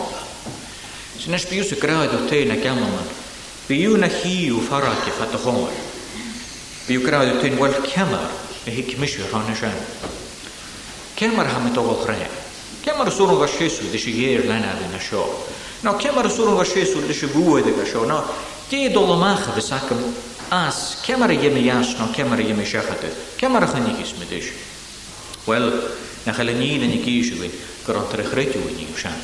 Sy'n 1.22 1.32
nes 1.32 1.46
biws 1.48 1.72
y 1.72 1.78
graedd 1.80 2.18
o 2.18 2.26
te 2.28 2.44
na 2.50 2.58
gaman, 2.60 3.08
fe 3.64 3.80
yw 3.80 3.96
na 4.02 4.10
hi 4.12 4.50
yw 4.50 4.60
ffarach 4.68 5.08
i 5.08 5.14
ffat 5.16 5.38
o 5.40 5.42
hongol. 5.46 5.80
Fe 6.84 6.98
yw 7.00 7.06
graedd 7.08 7.32
o 7.32 7.40
te'n 7.40 7.56
wel 7.62 7.80
cemar, 7.88 8.28
e 8.68 8.76
hi 8.76 8.84
cymis 8.90 9.16
i 9.16 9.24
rhan 9.32 9.54
ysyn. 9.56 9.80
Cemar 11.16 11.48
ham 11.54 11.70
y 11.70 11.72
dogol 11.76 12.02
chrau. 12.04 12.28
Cemar 12.84 13.08
y 13.08 13.14
sŵr 13.16 13.38
yn 13.38 13.42
fasgesw, 13.46 13.88
ddys 13.94 14.10
i 14.12 14.18
geir 14.20 14.44
lena 14.50 14.76
ddyn 14.82 15.00
y 15.00 15.02
sio. 15.08 15.24
No, 15.88 15.96
cemar 16.02 16.28
y 16.28 16.34
sŵr 16.36 16.52
yn 16.56 16.60
fasgesw, 16.60 17.08
ddys 17.08 17.24
i 17.24 17.32
gwyd 17.32 17.72
y 17.72 17.78
sio. 17.88 18.04
No, 18.10 18.20
geid 18.72 19.00
o 19.00 19.08
lymach 19.14 19.48
y 19.52 19.56
fysacym 19.62 20.02
as 20.52 20.98
cemara 21.02 21.34
yemi 21.34 21.64
yasno 21.64 22.12
cemara 22.14 22.42
yemi 22.44 22.64
shachate 22.66 23.10
cemara 23.40 23.66
chani 23.66 23.96
hismedish 23.96 24.52
wel 25.48 25.70
na 26.26 26.34
chalani 26.34 26.78
na 26.78 26.88
nikishu 26.88 27.40
win 27.40 27.52
gron 27.86 28.04
trechretu 28.12 28.58
win 28.66 28.76
yushan 28.86 29.16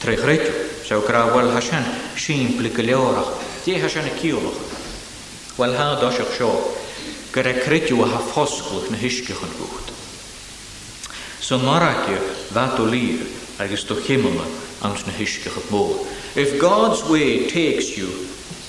trechretu 0.00 0.50
so 0.88 1.02
kra 1.02 1.26
wel 1.34 1.50
hashan 1.52 1.84
shin 2.16 2.56
plikleora 2.56 3.22
ti 3.66 3.74
hashan 3.74 4.08
kiolach 4.16 4.60
wel 5.58 5.74
ha 5.76 6.00
doshach 6.00 6.38
sho 6.38 6.74
gre 7.30 7.52
kretu 7.62 8.02
ha 8.10 8.18
fosklch 8.32 8.90
na 8.90 8.96
hishkech 8.96 9.42
an 9.44 9.50
gucht 9.60 9.92
so 11.38 11.58
marake 11.58 12.16
vatolir 12.50 13.26
agus 13.60 13.84
to 13.84 13.94
ans 14.82 15.06
na 15.06 15.12
hishkech 15.12 15.54
at 15.54 16.38
if 16.38 16.58
god's 16.58 17.06
way 17.10 17.46
takes 17.46 17.98
you 17.98 18.08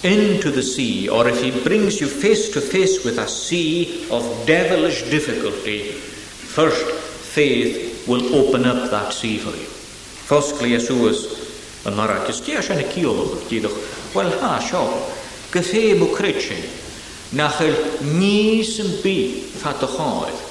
into 0.05 0.51
the 0.51 0.61
sea, 0.63 1.07
or 1.09 1.27
if 1.29 1.41
he 1.41 1.51
brings 1.63 1.99
you 2.01 2.07
face 2.07 2.49
to 2.49 2.59
face 2.61 3.05
with 3.05 3.17
a 3.17 3.27
sea 3.27 4.05
of 4.11 4.23
devilish 4.45 5.01
difficulty, 5.09 5.89
first 5.91 6.85
faith 6.91 8.05
will 8.07 8.35
open 8.35 8.65
up 8.65 8.89
that 8.91 9.13
sea 9.13 9.37
for 9.37 9.51
you. 9.55 9.69
Fosgli 10.27 10.75
Iesus 10.75 11.23
yn 11.87 11.95
marach, 11.97 12.29
ys 12.31 12.39
di 12.45 12.53
asian 12.55 12.79
y 12.79 12.85
ciol, 12.91 13.33
dydwch, 13.49 13.79
wel 14.15 14.31
ha, 14.39 14.53
sio, 14.63 14.83
gyffe 15.51 15.81
mw 15.99 16.09
critsin, 16.15 16.61
nach 17.35 17.59
yl 17.65 17.75
nis 18.19 18.77
yn 18.83 18.93
bu 19.03 19.15
ffad 19.57 19.83
y 19.83 19.89
choedd, 19.97 20.45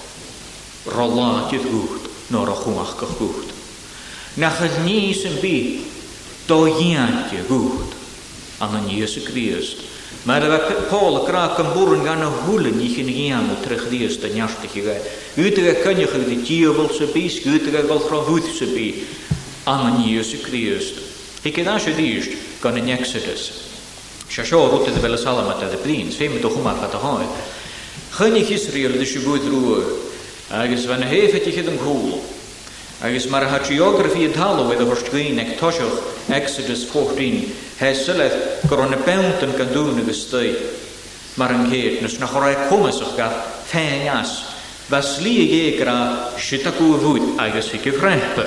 roladydd 0.92 1.64
gwyd, 1.72 2.08
nor 2.32 2.52
o 2.52 2.56
chwach 2.60 2.96
gych 3.00 3.14
gwyd. 3.20 3.52
Nach 4.40 4.60
nis 4.84 5.24
yn 5.28 5.40
bu, 5.44 5.56
do 6.48 6.64
iandio 6.68 7.44
gwyd. 7.48 7.98
angen 8.62 8.84
Jesu 8.90 9.20
Grist. 9.26 9.76
Mae'r 10.24 10.44
efo 10.54 10.74
Paul 10.86 11.16
y 11.18 11.22
grac 11.26 11.56
yn 11.58 11.72
bwrwn 11.74 12.04
gan 12.06 12.20
y 12.22 12.28
hwlyn 12.44 12.76
i 12.84 12.88
chi'n 12.94 13.08
gian 13.10 13.48
o 13.50 13.56
trech 13.58 13.82
ddias 13.90 14.20
da 14.22 14.28
niasdych 14.30 14.76
i 14.78 14.84
gai. 14.84 15.00
Ydych 15.42 15.66
e 15.66 15.72
cynnwch 15.82 16.12
ydy 16.20 16.36
diafol 16.46 16.92
sy'n 16.94 17.10
bys, 17.10 17.40
ydych 17.42 17.66
e 17.80 17.82
golchro 17.90 18.20
hwyth 18.28 18.52
sy'n 18.60 18.70
by. 18.76 18.86
Angen 19.72 19.98
Jesu 20.06 20.38
Grist. 20.44 21.00
Hi 21.42 21.50
gyda 21.56 21.74
sy'n 21.82 21.96
ddysg 21.98 22.36
gan 22.62 22.78
yn 22.78 22.92
Exodus. 23.00 23.48
Sia 24.32 24.46
sio 24.46 24.62
rwyd 24.70 24.92
ydy 24.92 25.02
fel 25.02 25.16
y 25.18 25.18
salamat 25.20 25.66
ydy 25.66 25.80
blins, 25.82 26.14
fe 26.20 26.30
mynd 26.32 26.46
o 26.46 26.54
chwmach 26.54 26.84
at 26.86 26.94
y 26.96 27.02
hoi. 27.02 27.26
Chynnych 28.14 28.54
Israel 28.54 28.94
ydy 28.94 29.08
sy'n 29.10 29.26
bwyd 29.26 29.50
rwy'r. 29.50 29.90
Agus 30.62 30.86
fan 30.86 31.02
hef 31.08 31.34
ydy 31.40 31.56
chyd 31.58 31.72
yn 31.74 31.82
cwl. 31.82 32.14
Agus 33.02 33.26
mae'r 33.26 33.48
hatriografi 33.50 34.28
y 34.28 34.30
talw 34.30 34.68
wedi 34.70 34.86
hwrsgwyn 34.86 35.42
ec 35.42 35.58
Exodus 36.30 36.86
14 36.92 37.71
Hesyleth 37.82 38.62
goron 38.70 38.94
y 38.94 38.96
bewnt 39.02 39.40
yn 39.42 39.56
gandwn 39.58 39.96
y 39.98 40.04
gystau. 40.06 40.46
Mae'r 41.40 41.54
ynghyd 41.56 42.02
nes 42.04 42.14
na 42.20 42.28
chorau 42.30 42.54
cwmys 42.68 43.00
o'ch 43.02 43.16
gael 43.18 43.34
ffein 43.66 44.04
as. 44.12 44.36
Fas 44.86 45.16
li 45.24 45.32
i 45.56 45.60
gra 45.80 45.96
sydd 46.38 46.68
ag 46.70 46.78
gwy 46.78 46.92
fwyd 47.02 47.26
agos 47.42 47.72
i 47.74 47.80
gyfrepa. 47.82 48.44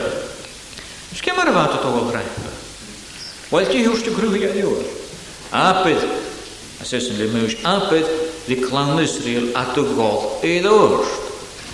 Ys 1.12 1.24
gen 1.26 1.36
mae'r 1.36 1.52
fath 1.58 1.76
o 1.82 1.82
togol 1.84 2.14
repa? 2.16 2.54
Wel 3.52 3.68
ti 3.74 3.84
hwrs 3.84 4.06
ti 4.08 4.16
grwy 4.16 4.40
gael 4.46 4.56
yw'r. 4.70 4.88
Apydd, 5.66 6.08
a 6.84 6.88
sesyn 6.88 7.20
le 7.20 7.28
mews, 7.36 7.58
apydd, 7.68 8.08
di 8.48 8.62
clan 8.64 8.96
Israel 9.04 9.52
at 9.60 9.76
y 9.82 9.88
gol 9.98 10.48
eid 10.48 10.72
o'r. 10.72 11.04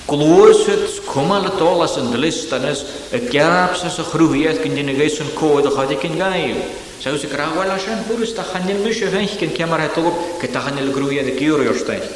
Glwysyd 0.07 0.83
cwmal 1.05 1.45
y 1.45 1.51
dolas 1.59 1.93
yn 1.99 2.09
dylist 2.13 2.49
anes 2.55 2.79
y 3.13 3.19
gaps 3.29 3.83
as 3.85 3.99
y 4.01 4.05
chrwyedd 4.07 4.61
gyndyn 4.63 4.89
y 4.89 4.95
geis 4.97 5.19
yn 5.21 5.29
coed 5.37 5.67
o 5.69 5.73
chadig 5.75 6.01
yn 6.07 6.15
gael. 6.17 6.57
Saws 7.01 7.23
y 7.27 7.29
grawal 7.31 7.69
asian 7.73 8.01
bwrys 8.07 8.33
da 8.37 8.43
chanil 8.47 8.81
mis 8.83 8.99
y 9.01 9.09
fench 9.13 9.35
gyn 9.39 9.53
cymar 9.57 9.81
hetolwb 9.85 10.17
gyda 10.41 10.61
chanil 10.67 10.89
grwyedd 10.95 11.29
y 11.31 11.35
gyr 11.37 11.61
o'r 11.69 11.77
steich. 11.79 12.07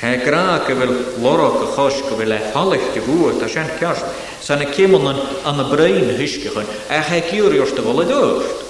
He 0.00 0.14
gra 0.22 0.60
gyfel 0.66 0.92
lorog 1.24 1.58
y 1.66 1.68
chos 1.74 1.98
gyfel 2.08 2.32
e 2.36 2.40
halych 2.54 2.88
dy 2.94 3.04
gwyd 3.06 3.44
a 3.46 3.50
sian 3.50 3.68
cars. 3.80 4.02
Sa'n 4.44 4.62
y 4.66 4.70
cymon 4.74 5.08
yn 5.10 5.60
y 5.62 5.68
brain 5.70 6.12
hysgych 6.18 6.56
yn 6.60 6.68
a 6.92 7.02
he 7.10 7.20
gyr 7.28 7.58
o'r 7.60 7.68
steich 7.68 7.92
o'r 7.92 8.02
steich. 8.06 8.64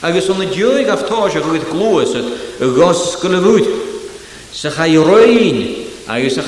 agus 0.00 0.30
yn 0.32 0.38
y 0.46 0.48
diwig 0.48 0.88
aftós 0.88 1.34
a 1.36 1.42
rwydd 1.44 1.66
glwys 1.74 2.14
y 2.16 2.24
gos 2.78 3.02
sglyfwyd. 3.18 3.66
Sy'ch 4.56 4.78
a'i 4.88 4.96
rwy'n 4.96 5.58
a 6.12 6.16
After 6.16 6.42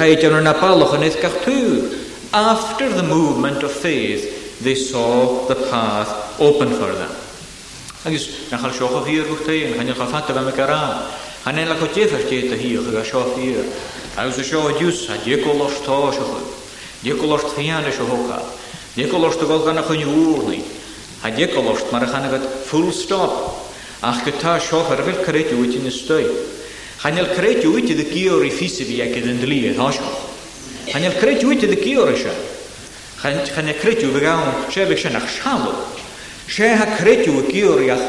the 2.89 3.03
movement 3.09 3.63
of 3.63 3.71
faith, 3.71 4.59
they 4.61 4.75
saw 4.75 5.47
the 5.47 5.55
path 5.55 6.41
open 6.41 6.71
for 6.71 6.91
them. 6.99 7.11
Agus 8.05 8.51
na 8.51 8.59
chael 8.59 8.73
sioch 8.75 8.91
o 8.91 9.01
hir 9.07 9.23
gwych 9.29 9.45
tei, 9.47 9.59
yn 9.69 9.75
chanel 9.79 9.95
chafat 9.95 10.31
o 10.31 10.35
femek 10.35 10.59
ar 10.67 10.73
an. 10.73 11.03
Chanen 11.45 11.69
lac 11.71 11.81
o 11.81 11.87
tieth 11.95 12.13
ar 12.19 12.23
tieth 12.29 12.57
hir, 12.59 12.81
ag 12.91 12.95
a 12.99 13.05
sioch 13.09 13.35
hir. 13.39 13.61
Agus 14.19 14.39
o 14.39 14.43
sioch 14.49 14.65
o 14.65 14.73
diws, 14.81 15.05
a 15.11 15.17
diego 15.25 15.53
los 15.55 15.77
to 15.85 15.93
sioch 16.17 16.33
o. 16.41 16.41
Diego 17.05 17.27
los 17.31 17.43
thian 17.55 17.85
eisiau 17.87 18.07
hoca. 18.11 18.41
Diego 18.97 19.19
los 19.23 19.37
to 19.37 19.47
golgan 19.47 19.79
ach 19.79 19.91
yn 19.95 20.01
ywrni. 20.03 20.63
A 21.23 21.31
diego 21.31 21.63
los, 21.63 21.85
mar 21.93 22.03
a 22.03 22.07
chanegat 22.11 22.43
full 22.73 22.91
stop. 22.91 23.33
Ach 24.03 24.25
gyda 24.27 24.59
sioch 24.71 24.91
ar 24.97 25.03
fel 25.07 25.21
cyrraedd 25.23 25.53
yw 25.55 25.63
i 25.63 25.69
ti'n 25.77 25.87
ystoi. 25.87 26.27
Hanel 27.03 27.27
creu 27.35 27.75
wyt 27.75 27.91
iddo 27.91 28.05
gior 28.07 28.45
i 28.47 28.51
ffisi 28.55 28.85
fi 28.87 29.01
ac 29.03 29.17
iddo'n 29.19 29.41
dlydd, 29.43 29.75
hosgo. 29.75 30.07
Hanel 30.93 31.17
creu 31.19 31.49
wyt 31.51 31.65
iddo 31.67 31.75
gior 31.83 32.13
eisiau. 32.13 32.37
Hanel 33.25 33.75
creu 33.81 33.97
fy 34.15 34.21
gawn 34.23 34.53
sefyg 34.71 35.01
sy'n 35.03 35.19
ach 35.19 35.27
sialw. 35.35 35.73
Se 36.47 36.69
ha 36.79 36.87
creu 36.95 37.41
y 37.41 37.49
gior 37.51 37.83
i 37.83 37.89
ach 37.91 38.05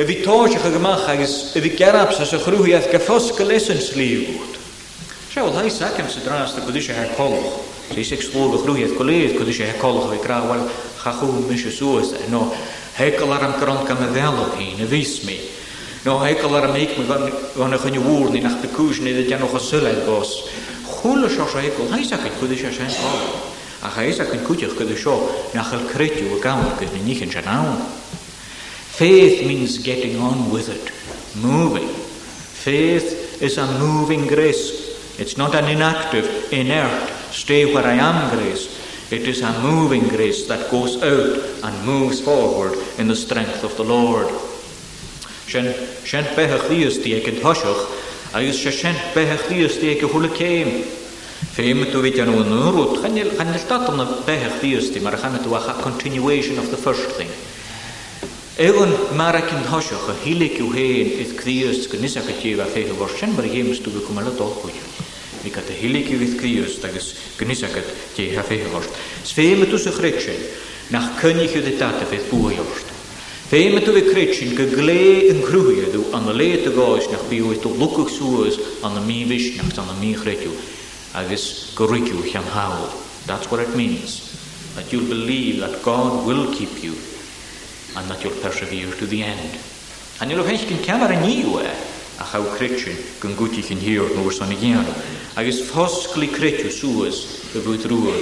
y 0.00 0.04
fi 0.04 0.16
tosach 0.26 0.66
ag 0.68 0.76
ymach 0.76 1.06
agos 1.14 1.38
y 1.56 1.62
fi 1.64 1.70
gerabs 1.80 2.20
as 2.20 2.34
y 2.36 2.40
chrwhi 2.44 2.74
ath 2.76 2.90
gaffos 2.92 3.30
gylesyn 3.38 3.80
sliwyd. 3.80 4.58
Se 5.32 5.40
wel 5.40 5.56
hais 5.56 5.80
ac 5.88 5.96
am 6.04 6.10
sy'n 6.12 6.26
dras 6.28 6.52
da 6.58 6.64
gwydysio 6.68 6.92
ha'r 7.00 7.14
colwch. 7.16 7.48
Se 7.88 8.00
isig 8.04 8.22
slwg 8.26 8.58
y 8.58 8.60
chrwhi 8.66 8.84
ath 8.84 8.98
gwlydd 9.00 9.38
gwydysio 9.38 9.64
ha'r 9.70 9.80
colwch 9.80 10.12
o'i 10.12 10.20
grawal 10.22 10.66
chachw 11.00 11.32
mysio 11.48 11.72
sŵas. 11.72 12.12
No, 12.28 12.44
hegol 13.00 13.32
ar 13.38 13.48
am 13.48 13.56
gron 13.56 13.80
gam 13.88 14.04
y 14.04 14.10
ddelwg 14.12 14.60
hi'n 14.60 14.84
y 14.84 14.90
fys 14.92 15.22
mi. 15.24 15.38
No 16.04 16.18
hekel 16.24 16.54
ar 16.56 16.64
amik 16.70 16.96
me 16.96 17.04
gan 17.04 17.28
gan 17.56 17.76
gan 17.78 17.98
woer 18.04 18.30
ni 18.32 18.40
nach 18.40 18.60
de 18.62 18.68
koes 18.72 19.00
ni 19.04 19.12
dat 19.12 19.28
jy 19.28 19.36
nog 19.36 19.52
gesulheid 19.52 20.06
was. 20.06 20.46
Golle 21.00 21.28
so 21.28 21.44
so 21.44 21.58
hekel. 21.60 21.90
Hy 21.92 22.00
sê 22.08 22.16
ek 22.16 22.38
kon 22.40 22.48
dit 22.48 22.56
sien 22.58 22.88
al. 23.04 23.26
Ag 23.84 23.98
hy 23.98 24.06
sê 24.08 24.24
ek 24.24 24.32
kon 24.46 24.56
dit 24.56 24.72
kon 24.76 24.88
dit 24.88 24.96
so 24.98 25.12
nach 25.52 25.72
al 25.76 25.84
kreet 25.92 26.16
jy 26.16 26.40
gaan 26.40 26.64
kan 26.80 26.88
nie 27.04 27.18
in 27.20 27.28
genoun. 27.30 27.76
Faith 28.96 29.44
means 29.46 29.78
getting 29.84 30.16
on 30.20 30.48
with 30.50 30.68
it. 30.70 30.90
Moving. 31.34 31.88
Faith 32.64 33.42
is 33.42 33.58
a 33.58 33.66
moving 33.78 34.26
grace. 34.26 34.96
It's 35.18 35.36
not 35.36 35.54
an 35.54 35.66
inactive, 35.68 36.26
inert, 36.50 37.10
stay 37.30 37.74
where 37.74 37.84
I 37.84 37.92
am 38.00 38.30
grace. 38.36 38.68
It 39.10 39.28
is 39.28 39.42
a 39.42 39.52
moving 39.60 40.08
grace 40.08 40.48
that 40.48 40.70
goes 40.70 40.96
out 41.02 41.36
and 41.62 41.84
moves 41.86 42.20
forward 42.20 42.72
in 42.96 43.08
the 43.08 43.16
strength 43.16 43.62
of 43.64 43.76
the 43.76 43.84
Lord. 43.84 44.32
Sen 45.50 45.66
sen 46.06 46.26
bethach 46.36 46.68
ddiysdi 46.70 47.10
ag 47.16 47.24
yn 47.26 47.38
thosioch, 47.42 47.80
agus 48.38 48.58
se 48.62 48.70
sen 48.70 48.94
bethach 49.16 49.40
ddiysdi 49.48 49.88
ag 49.96 50.02
y 50.06 50.10
hwle 50.12 50.28
ceim. 50.36 50.68
Fem 51.56 51.80
ydw 51.82 52.02
fi 52.04 52.12
dyn 52.14 52.28
nhw'n 52.30 52.52
rwyd, 52.76 52.92
chanel 53.02 53.64
datr 53.70 53.96
na 53.98 54.04
bethach 54.26 54.60
ddiysdi, 54.60 55.02
mae'r 55.02 55.16
chan 55.18 55.34
ydw 55.40 55.56
a 55.58 55.62
continuation 55.80 56.60
of 56.62 56.68
the 56.70 56.78
first 56.78 57.16
thing. 57.18 57.32
Egon 58.62 58.94
mar 59.18 59.34
ac 59.40 59.50
yn 59.56 59.66
thosioch 59.66 60.06
a 60.12 60.14
hilig 60.22 60.60
yw 60.62 60.70
hen 60.76 61.10
ydd 61.24 61.34
cdiysd 61.40 61.90
gynnys 61.96 62.14
ac 62.22 62.30
ydw 62.46 62.62
a 62.62 62.68
ffeithio 62.70 62.94
fawr 63.00 63.16
sen 63.18 63.34
mae'r 63.34 63.50
hym 63.50 63.72
ystw 63.74 63.90
fi 63.96 64.04
cwmel 64.06 64.30
o 64.30 64.36
dolchwyl. 64.38 64.78
Mi 65.42 65.50
gada 65.50 65.74
hilig 65.80 66.12
yw 66.14 66.22
ydd 66.28 66.38
cdiysd 66.44 66.86
agos 66.92 67.10
gynnys 67.40 67.66
ac 67.66 67.74
ydw 68.20 68.30
a 68.36 68.46
ffeithio 68.46 68.70
fawr. 68.76 68.86
Sfeim 69.32 69.66
ydw 69.66 69.82
sy'ch 69.82 69.98
rechsen, 70.06 70.46
nach 70.94 71.10
cynnig 71.18 71.58
yw 71.58 71.66
dy 71.66 71.74
data 71.82 72.06
fydd 72.12 72.30
bwy 72.30 72.54
Fem 73.50 73.82
tú 73.82 73.90
bh 73.90 74.06
cruit 74.14 74.30
sin 74.32 74.54
gle 74.54 74.86
lé 74.86 75.26
an 75.34 75.42
cruúhéadú 75.42 76.14
an 76.14 76.22
na 76.22 76.30
léad 76.30 76.70
a 76.70 76.70
gáis 76.70 77.10
nach 77.10 77.26
bíúid 77.26 77.58
tú 77.58 77.74
lucach 77.74 78.06
suasúas 78.06 78.54
an 78.86 78.94
mi 79.10 79.26
míhís 79.26 79.58
nach 79.58 79.74
an 79.82 79.90
na 79.90 79.94
I 79.98 80.14
agus 81.18 81.74
goríiciú 81.74 82.22
chean 82.30 82.46
háil. 82.46 82.86
That's 83.26 83.50
what 83.50 83.58
it 83.58 83.74
means. 83.74 84.30
That 84.78 84.86
you'll 84.94 85.08
believe 85.10 85.58
that 85.66 85.82
God 85.82 86.22
will 86.28 86.46
keep 86.54 86.78
you 86.80 86.94
and 87.98 88.06
that 88.06 88.22
you'll 88.22 88.38
persevere 88.38 88.94
to 89.02 89.06
the 89.10 89.24
end. 89.26 89.58
And 90.22 90.30
you'll 90.30 90.46
have 90.46 90.54
eich 90.54 90.70
gyn 90.70 90.86
cemar 90.86 91.10
yn 91.10 91.26
iwe 91.26 91.66
a 92.22 92.24
chaw 92.30 92.46
critsin 92.54 92.94
gyn 93.18 93.34
gwyti 93.34 93.66
chi'n 93.66 93.82
hir 93.82 94.06
nôr 94.14 94.30
son 94.30 94.54
i 94.54 94.58
gynnu. 94.62 94.86
Agus 95.34 95.58
ffosgli 95.66 96.30
critw 96.30 96.70
sŵas 96.70 97.24
y 97.50 97.58
fwyd 97.66 97.90
rŵr. 97.90 98.14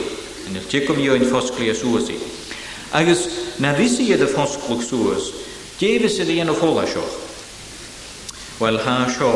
Yn 0.48 0.56
yl 0.56 0.72
tegwm 0.72 0.96
yw 1.04 1.20
yn 1.20 1.28
ffosgli 1.28 1.68
a 1.68 1.76
sŵas 1.76 2.08
i. 2.16 2.20
Agus 2.92 3.28
na 3.60 3.72
risi 3.76 4.06
iad 4.08 4.22
a 4.24 4.26
fonsglwg 4.32 4.80
sŵas, 4.86 5.24
gefis 5.78 6.14
ydi 6.24 6.38
yn 6.40 6.48
o 6.48 6.54
ffola 6.56 6.86
sio. 6.88 7.02
Wel 8.64 8.78
ha 8.80 8.94
sio, 9.12 9.28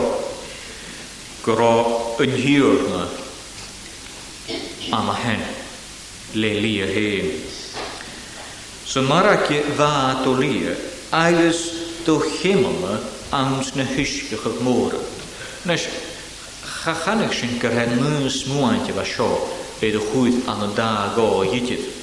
gyro 1.44 1.72
yn 2.24 2.32
hiwr 2.32 2.78
na 2.88 3.02
am 4.96 5.10
a 5.12 5.18
hen, 5.20 5.44
le 6.34 6.52
li 6.64 6.74
a 6.82 6.88
hen. 6.88 7.28
So 8.88 9.02
marach 9.04 9.50
i 9.52 9.60
dda 9.76 9.90
do 10.24 10.32
li, 10.40 10.54
agus 11.12 11.60
do 12.08 12.16
chym 12.32 12.64
yma 12.72 12.96
ams 13.36 13.74
na 13.76 13.84
hysgych 13.88 14.48
o'r 14.48 14.56
môr. 14.64 14.96
Nes, 15.68 15.84
chachanach 16.72 17.36
sy'n 17.36 17.58
gyrhen 17.62 17.98
mwys 18.00 18.46
mwynt 18.50 18.88
fa 18.96 19.04
sio, 19.06 19.28
beth 19.80 20.00
o 20.00 20.06
chwyd 20.08 20.46
an 20.48 20.66
y 20.70 20.76
da 20.78 20.94
go 21.16 21.34
hydyd. 21.52 22.00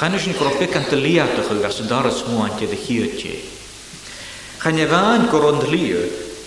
Channesin 0.00 0.32
grope 0.32 0.64
gan 0.72 0.86
dy 0.88 0.96
liadach 0.96 1.50
ag 1.52 1.60
as 1.68 1.76
yn 1.82 1.88
dar 1.90 2.06
ysmwan 2.08 2.54
gyda 2.56 2.72
chi 2.80 2.94
o 3.04 3.04
hiwtje. 3.04 3.34
Chan 4.62 4.78
e 4.80 4.86
fan 4.88 5.26
gorond 5.28 5.66
liw 5.68 6.00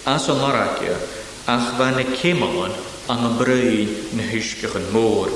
as 0.09 0.25
o'n 0.31 0.39
maragio 0.41 0.95
ach 1.53 1.67
fan 1.77 1.99
y 2.01 2.05
cymlon 2.17 2.73
an 3.13 3.27
y 3.27 3.29
bryn 3.37 3.91
na 4.17 4.25
hysgach 4.31 4.73
yn 4.79 4.87
môr. 4.95 5.29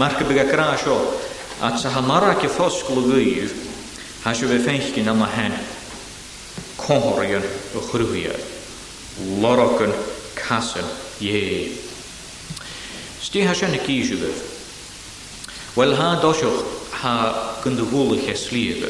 Mae'r 0.00 0.16
gybyg 0.16 0.40
a 0.46 0.56
ras 0.62 0.86
o 0.88 0.96
a 1.60 1.74
sa 1.76 1.92
hamarach 1.98 2.40
e 2.40 2.48
ffosgol 2.48 3.02
o 3.02 3.04
fyw 3.10 3.44
has 4.24 4.40
yw 4.40 4.48
e 4.56 4.62
ffenchgyn 4.64 5.12
am 5.12 5.20
hen 5.34 5.58
conhorion 6.80 7.44
o 7.76 7.84
chrwyad, 7.90 8.40
Lorogon 9.44 9.92
casyn 10.40 10.88
ie. 11.20 11.76
Sti 13.20 13.44
has 13.50 13.60
yn 13.68 13.76
y 13.76 13.84
gysio 13.84 14.24
Wel 15.76 15.98
ha 16.00 16.14
dosioch 16.16 16.77
ha 16.90 17.58
gynduhúlach 17.64 18.28
es 18.28 18.48
líh. 18.52 18.84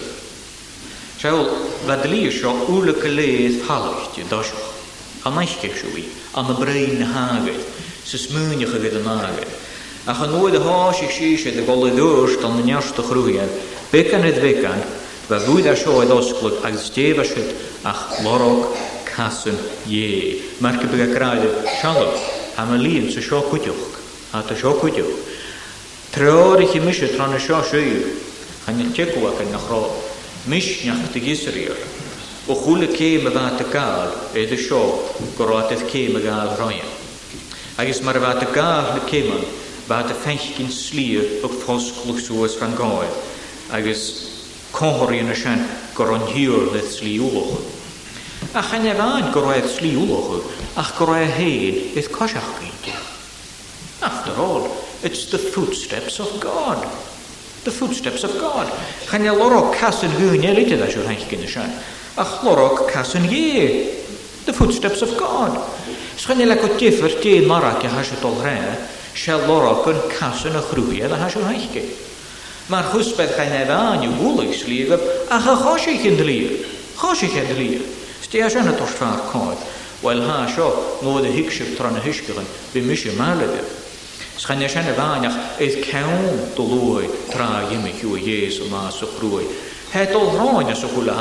Seil 1.20 1.48
bhelí 1.86 2.28
seo 2.30 2.54
úlacha 2.68 3.08
léad 3.08 3.56
fallirte 3.66 4.22
dois 4.30 4.52
a 5.24 5.30
neisceisiúí 5.30 6.04
a 6.34 6.42
na 6.46 6.54
brein 6.54 7.00
na 7.02 7.06
hágaid 7.14 7.60
sa 8.06 8.16
smúnecha 8.16 8.78
bhí 8.78 8.92
an 8.94 9.08
ágaid. 9.10 9.50
A 10.06 10.14
chu 10.14 10.26
nuid 10.30 10.54
a 10.56 10.60
háise 10.62 11.08
síise 11.10 11.50
de 11.56 11.62
gola 11.66 11.90
dúirt 11.90 12.44
an 12.44 12.56
na 12.56 12.62
neasta 12.64 13.02
chrúhéan, 13.02 13.50
becan 13.90 14.22
a 14.22 14.30
bhecan 14.30 14.78
ba 15.28 15.40
bhúid 15.42 15.66
a 15.66 15.74
seo 15.76 15.98
id 16.04 16.10
osclad 16.14 16.62
agus 16.64 16.92
déhaisiid 16.94 17.50
ach 17.84 18.04
lorog 18.24 18.74
casan 19.10 19.58
dhé, 19.90 20.38
mar 20.60 20.78
go 20.78 20.86
beráide 20.92 21.50
seanach 21.80 22.18
ha 22.56 22.62
na 22.64 22.78
líonn 22.78 23.10
sa 23.10 23.18
seo 23.20 23.42
cuideoch 23.42 23.98
a 24.32 24.42
tá 24.44 24.54
seo 24.54 24.76
cuideoch. 24.78 25.27
Треори 26.10 26.66
химиш 26.66 26.98
траны 27.16 27.36
y 27.36 27.40
шуй. 27.40 28.06
Хани 28.64 28.84
yw. 28.84 28.92
кен 29.36 29.50
нахро 29.52 29.90
миш 30.46 30.80
нях 30.84 30.96
тигисриер. 31.12 31.76
О 32.46 32.54
хуле 32.54 32.86
кей 32.86 33.18
мева 33.20 33.50
такал 33.58 34.10
э 34.34 34.46
де 34.46 34.56
шо 34.56 35.02
горатев 35.36 35.84
кей 35.90 36.08
мегал 36.08 36.56
роя. 36.58 36.84
Агис 37.76 38.00
мар 38.00 38.18
ва 38.20 38.34
такал 38.34 38.94
ле 38.94 39.00
кеман 39.10 39.44
ва 39.86 40.02
та 40.02 40.14
фенх 40.14 40.40
кин 40.56 40.70
слиер 40.72 41.44
ок 41.44 41.52
фос 41.62 41.92
клусуас 42.02 42.54
фан 42.54 42.74
gael 42.74 43.08
Агис 43.70 44.24
kohori 44.72 45.20
yn 45.20 45.32
y 45.32 45.36
sian 45.36 45.60
goron 45.96 46.24
hiwr 46.28 46.72
le 46.72 46.82
sli 46.88 47.16
ulwch. 47.16 47.56
A 48.54 48.60
chan 48.62 48.82
fain 48.96 49.24
e 49.24 49.54
e 49.62 49.68
sli 49.68 49.94
ulwch, 49.96 50.42
ach 50.76 50.92
goroedd 50.98 51.30
hyn 51.36 51.92
eith 51.96 52.10
cosach 52.12 52.48
gyd. 52.60 52.92
After 54.04 54.32
all, 54.36 54.68
It's 55.00 55.30
the 55.30 55.38
footsteps 55.38 56.18
of 56.18 56.40
God. 56.40 56.82
The 57.62 57.70
footsteps 57.70 58.24
of 58.24 58.32
God. 58.32 58.66
Chan 59.08 59.22
i 59.22 59.30
lorog 59.30 59.70
cas 59.78 60.00
yn 60.02 60.10
hwn 60.18 60.42
i 60.42 60.50
lydydd 60.56 60.82
asio 60.82 61.04
rhaid 61.06 61.22
gyn 61.30 61.44
y 61.46 61.50
sian. 61.52 61.70
A 62.18 62.24
chlorog 62.26 62.80
cas 62.90 63.14
yn 63.14 63.28
ie. 63.30 63.84
The 64.48 64.54
footsteps 64.56 65.04
of 65.06 65.12
God. 65.14 65.54
Sgan 66.18 66.42
i 66.42 66.48
lag 66.50 66.64
o 66.66 66.72
diffyr 66.80 67.14
di 67.22 67.36
marag 67.46 67.86
i 67.86 67.92
hasio 67.94 68.18
dol 68.24 68.40
rhaid. 68.42 68.88
Se 69.14 69.38
lorog 69.46 69.86
yn 69.92 70.02
cas 70.18 70.42
yn 70.50 70.58
y 70.58 70.64
chrwyedd 70.66 71.14
a 71.14 71.20
hanch 71.22 71.38
rhaid 71.44 71.68
gyn. 71.76 71.86
Mae'r 72.74 72.90
chwsbeth 72.90 73.36
chain 73.38 73.54
efo 73.62 73.78
an 73.94 74.02
yw 74.10 74.16
gwlwys 74.18 74.64
lyf 74.66 74.98
a 75.30 75.38
chos 75.46 75.86
i'ch 75.94 76.10
yn 76.10 76.28
Chos 76.98 77.22
i'ch 77.22 77.38
yn 77.38 77.52
dlir. 77.54 77.86
Sdi 78.26 78.42
asio 78.50 78.64
yn 78.66 78.72
y 78.74 78.74
dorsfa'r 78.80 79.22
coed. 79.30 79.62
Wel 80.02 80.26
ha 80.26 80.42
asio, 80.50 80.72
nôd 81.06 81.22
y 81.22 81.32
hig 81.38 81.50
sy'n 81.54 81.76
tron 81.78 81.96
y 82.02 82.02
hisgyrn, 82.02 82.46
bydd 82.74 82.86
mysio'n 82.90 83.14
mael 83.18 83.44
Schijn 84.38 84.60
je 84.60 84.68
schijnt 84.68 84.96
wanneer 84.96 85.32
is 85.56 85.78
kwam 85.78 86.38
te 86.54 86.62
looi, 86.62 87.06
traag 87.30 87.70
je 87.70 87.76
me 87.76 87.90
hier 88.16 88.28
Jezus 88.38 88.66
maar 88.68 88.92
zo 88.92 89.06
Het 89.88 90.14
al 90.14 90.34
rond 90.38 90.68
je 90.68 90.74
zo 90.74 90.86
hulle 90.94 91.12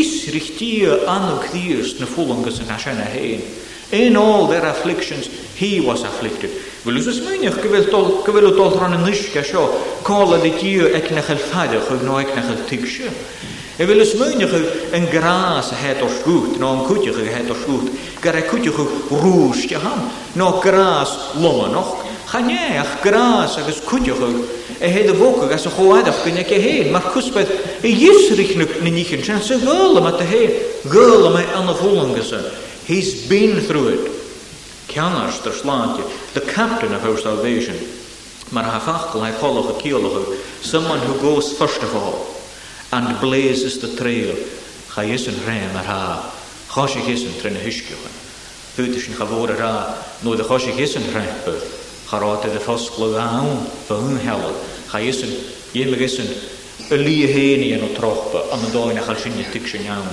Is 0.00 0.24
Jis 0.24 1.04
aan 1.06 1.26
de 1.38 1.46
kriers 1.48 1.98
ne 1.98 2.06
volgens 2.06 2.58
een 2.58 2.78
schijnt 2.78 2.98
e 2.98 3.02
heen. 3.18 3.42
In 3.88 4.16
all 4.16 4.46
their 4.48 4.64
afflictions 4.66 5.28
he 5.54 5.82
was 5.84 6.02
afflicted. 6.02 6.50
Wil 6.82 6.96
u 6.96 7.00
zo 7.02 7.10
smijnig, 7.10 7.58
kwel 7.58 8.40
het 8.44 8.58
al 8.58 8.70
rond 8.70 8.94
een 8.94 9.02
nischke 9.02 9.44
zo, 9.44 9.70
kolen 10.02 10.40
dit 10.42 10.54
hier 10.54 10.92
ek 10.94 11.10
nechel 11.10 11.36
fader, 11.36 11.80
hoog 11.88 12.00
no 12.02 12.18
ek 12.18 12.34
nechel 12.34 12.64
tiksje. 12.68 13.02
En 13.76 13.86
wil 13.86 13.98
u 13.98 14.04
smijnig 14.04 14.52
een 14.92 15.06
gras, 15.06 15.70
het 15.74 16.02
of 16.02 16.22
goed, 16.22 16.58
no 16.58 16.72
een 16.72 16.86
kutje 16.94 17.12
het 17.16 17.50
of 17.50 17.64
goed, 17.64 17.88
gare 18.20 18.42
kutje 18.42 18.70
goed 18.72 18.90
roestje 19.20 19.76
ham, 19.78 20.08
no 20.32 20.50
gras, 20.60 21.16
lommen 21.40 21.70
nog. 21.70 22.04
Chanéach 22.30 23.02
grás 23.02 23.56
agus 23.56 23.80
cuideoch 23.80 24.18
a 24.20 24.82
e 24.84 24.88
héad 24.90 25.08
a 25.10 25.14
bhóca 25.14 25.46
gas 25.46 25.66
a 25.66 25.70
choáideach 25.70 26.24
gona 26.24 26.44
ce 26.44 26.54
hé, 26.60 26.90
mar 26.90 27.02
cuspaid 27.12 27.46
e 27.82 27.86
i 27.86 27.94
dhéisrichnach 27.94 28.74
na 28.82 28.90
níchan 28.90 29.22
sin 29.22 29.40
sa 29.42 29.56
gála 29.62 30.00
mat 30.02 30.20
a 30.20 30.24
hé, 30.24 30.50
gála 30.90 31.30
mai 31.30 31.44
anna 31.54 31.72
bhólangas 31.72 32.32
a. 32.34 32.40
He's 32.86 33.26
been 33.28 33.60
through 33.60 33.88
it. 33.94 34.10
Ceanars 34.88 35.40
tar 35.42 35.52
sláinte, 35.52 36.02
the 36.34 36.40
captain 36.40 36.92
of 36.92 37.04
our 37.06 37.16
salvation. 37.16 37.78
Mar 38.50 38.64
ha 38.64 38.80
fachgal 38.80 39.22
hai 39.22 39.32
polach 39.32 39.70
a 39.70 39.80
keolach 39.80 40.26
someone 40.62 40.98
who 41.06 41.14
goes 41.20 41.56
first 41.56 41.82
of 41.82 41.94
all 41.94 42.26
and 42.92 43.18
blazes 43.20 43.78
the 43.78 43.94
trail. 43.96 44.34
Cha 44.92 45.02
isan 45.02 45.34
rhaim 45.46 45.74
ar 45.76 45.84
ha, 45.84 46.32
chosig 46.70 47.06
isan 47.06 47.32
trin 47.40 47.54
a 47.54 47.60
hisgiochan. 47.60 48.14
Fytysyn 48.76 49.14
chavor 49.14 49.48
ar 49.54 49.60
ha, 49.62 50.04
no 50.24 50.34
da 50.34 50.42
chosig 50.42 50.76
isan 50.82 51.02
rhaim 51.14 51.32
bydd. 51.46 51.75
Charáta 52.10 52.48
a 52.50 52.58
thosgla 52.58 53.18
an 53.20 53.66
fy 53.86 54.18
hela. 54.26 54.52
Cha 54.90 54.98
isyn, 55.02 55.30
dhéimeg 55.74 56.00
isyn, 56.06 56.28
y 56.90 56.94
lí 57.00 57.16
héine 57.26 57.76
an 57.76 57.82
ó 57.82 57.88
trochpa 57.98 58.44
an 58.54 58.62
an 58.62 58.70
dáin 58.72 58.98
a 58.98 59.02
chail 59.04 59.18
sinne 59.22 59.48
tic 59.50 59.66
sin 59.66 59.88
an. 59.90 60.06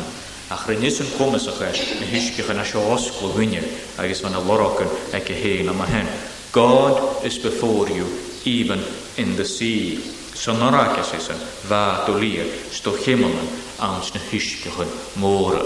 A 0.49 0.55
chrynisyn 0.55 1.05
cumas 1.17 1.45
a 1.47 1.51
chais 1.53 1.93
na 1.99 2.05
hisgich 2.09 2.49
an 2.49 2.57
a 2.57 2.63
seo 2.65 2.81
osgla 2.95 3.29
hwynir 3.35 3.63
agus 4.01 4.21
fan 4.23 4.33
a 4.33 4.41
lorochan 4.41 4.89
ag 5.13 5.27
a 5.29 5.33
héin 5.37 5.67
am 5.69 5.81
a 5.81 5.85
hen. 5.85 6.07
God 6.51 7.23
is 7.25 7.37
before 7.37 7.87
you, 7.89 8.07
even 8.45 8.83
in 9.17 9.35
the 9.35 9.45
sea. 9.45 10.01
Son 10.33 10.61
orakes 10.63 11.13
isyn, 11.13 11.37
fa 11.67 12.03
dolir, 12.07 12.45
sto 12.73 12.97
chimanan, 12.97 13.47
ans 13.79 14.09
na 14.15 14.19
hisgichyn 14.31 14.89
môra. 15.21 15.61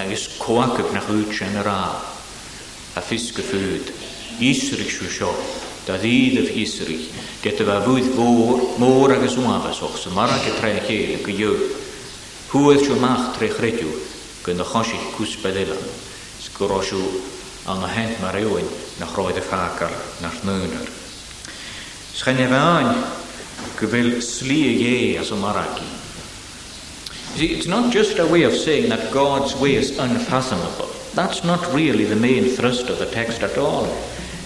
Agus 0.00 0.30
coacab 0.40 0.88
na 0.96 1.04
hwyd 1.04 1.30
sin 1.36 1.60
yr 1.60 1.68
a. 1.68 1.80
A 2.96 3.00
fisg 3.04 3.36
hísrich 4.38 4.92
sy'n 4.94 5.10
sio, 5.10 5.30
da 5.86 5.96
ddid 5.98 6.38
of 6.40 6.50
hísrich, 6.54 7.08
gyda 7.42 7.66
fe 7.66 7.76
fwydd 7.86 8.14
môr 8.80 9.14
agus 9.16 9.36
wafas 9.42 9.80
och 9.82 9.96
sy'n 9.98 10.14
marag 10.14 10.46
y 10.46 10.52
tre'n 10.60 10.80
chael 10.86 11.16
yn 11.26 11.38
gyw. 11.38 11.56
Hwyd 12.52 12.84
sy'n 12.86 13.02
mach 13.02 13.34
trech 13.36 13.58
rediw, 13.60 13.90
gyn 14.46 14.62
chos 14.64 14.94
i'ch 14.94 15.08
cws 15.16 15.34
elan, 15.50 15.84
sgwro 16.46 16.78
sy'n 16.86 17.34
an 17.68 17.82
hent 17.92 18.20
mar 18.22 18.38
ewyn 18.40 18.68
na 19.00 19.08
chroed 19.10 19.36
y 19.36 19.42
ffagar 19.44 19.92
na'r 20.22 20.38
nŵnr. 20.48 20.86
Sgen 22.18 22.40
efe 22.46 22.58
ain, 22.58 22.94
gyfil 23.80 24.14
sli 24.24 24.60
y 24.68 24.76
ie 24.84 25.16
as 25.20 25.34
y 25.34 25.38
maragi. 25.38 25.88
See, 27.36 27.52
it's 27.54 27.68
not 27.68 27.92
just 27.92 28.18
a 28.18 28.26
way 28.26 28.42
of 28.42 28.54
saying 28.56 28.88
that 28.88 29.12
God's 29.12 29.54
way 29.54 29.74
is 29.76 29.98
unfathomable. 29.98 30.88
That's 31.14 31.44
not 31.44 31.62
really 31.74 32.04
the 32.04 32.16
main 32.16 32.48
thrust 32.56 32.88
of 32.88 32.98
the 32.98 33.06
text 33.06 33.42
at 33.44 33.56
all. 33.58 33.86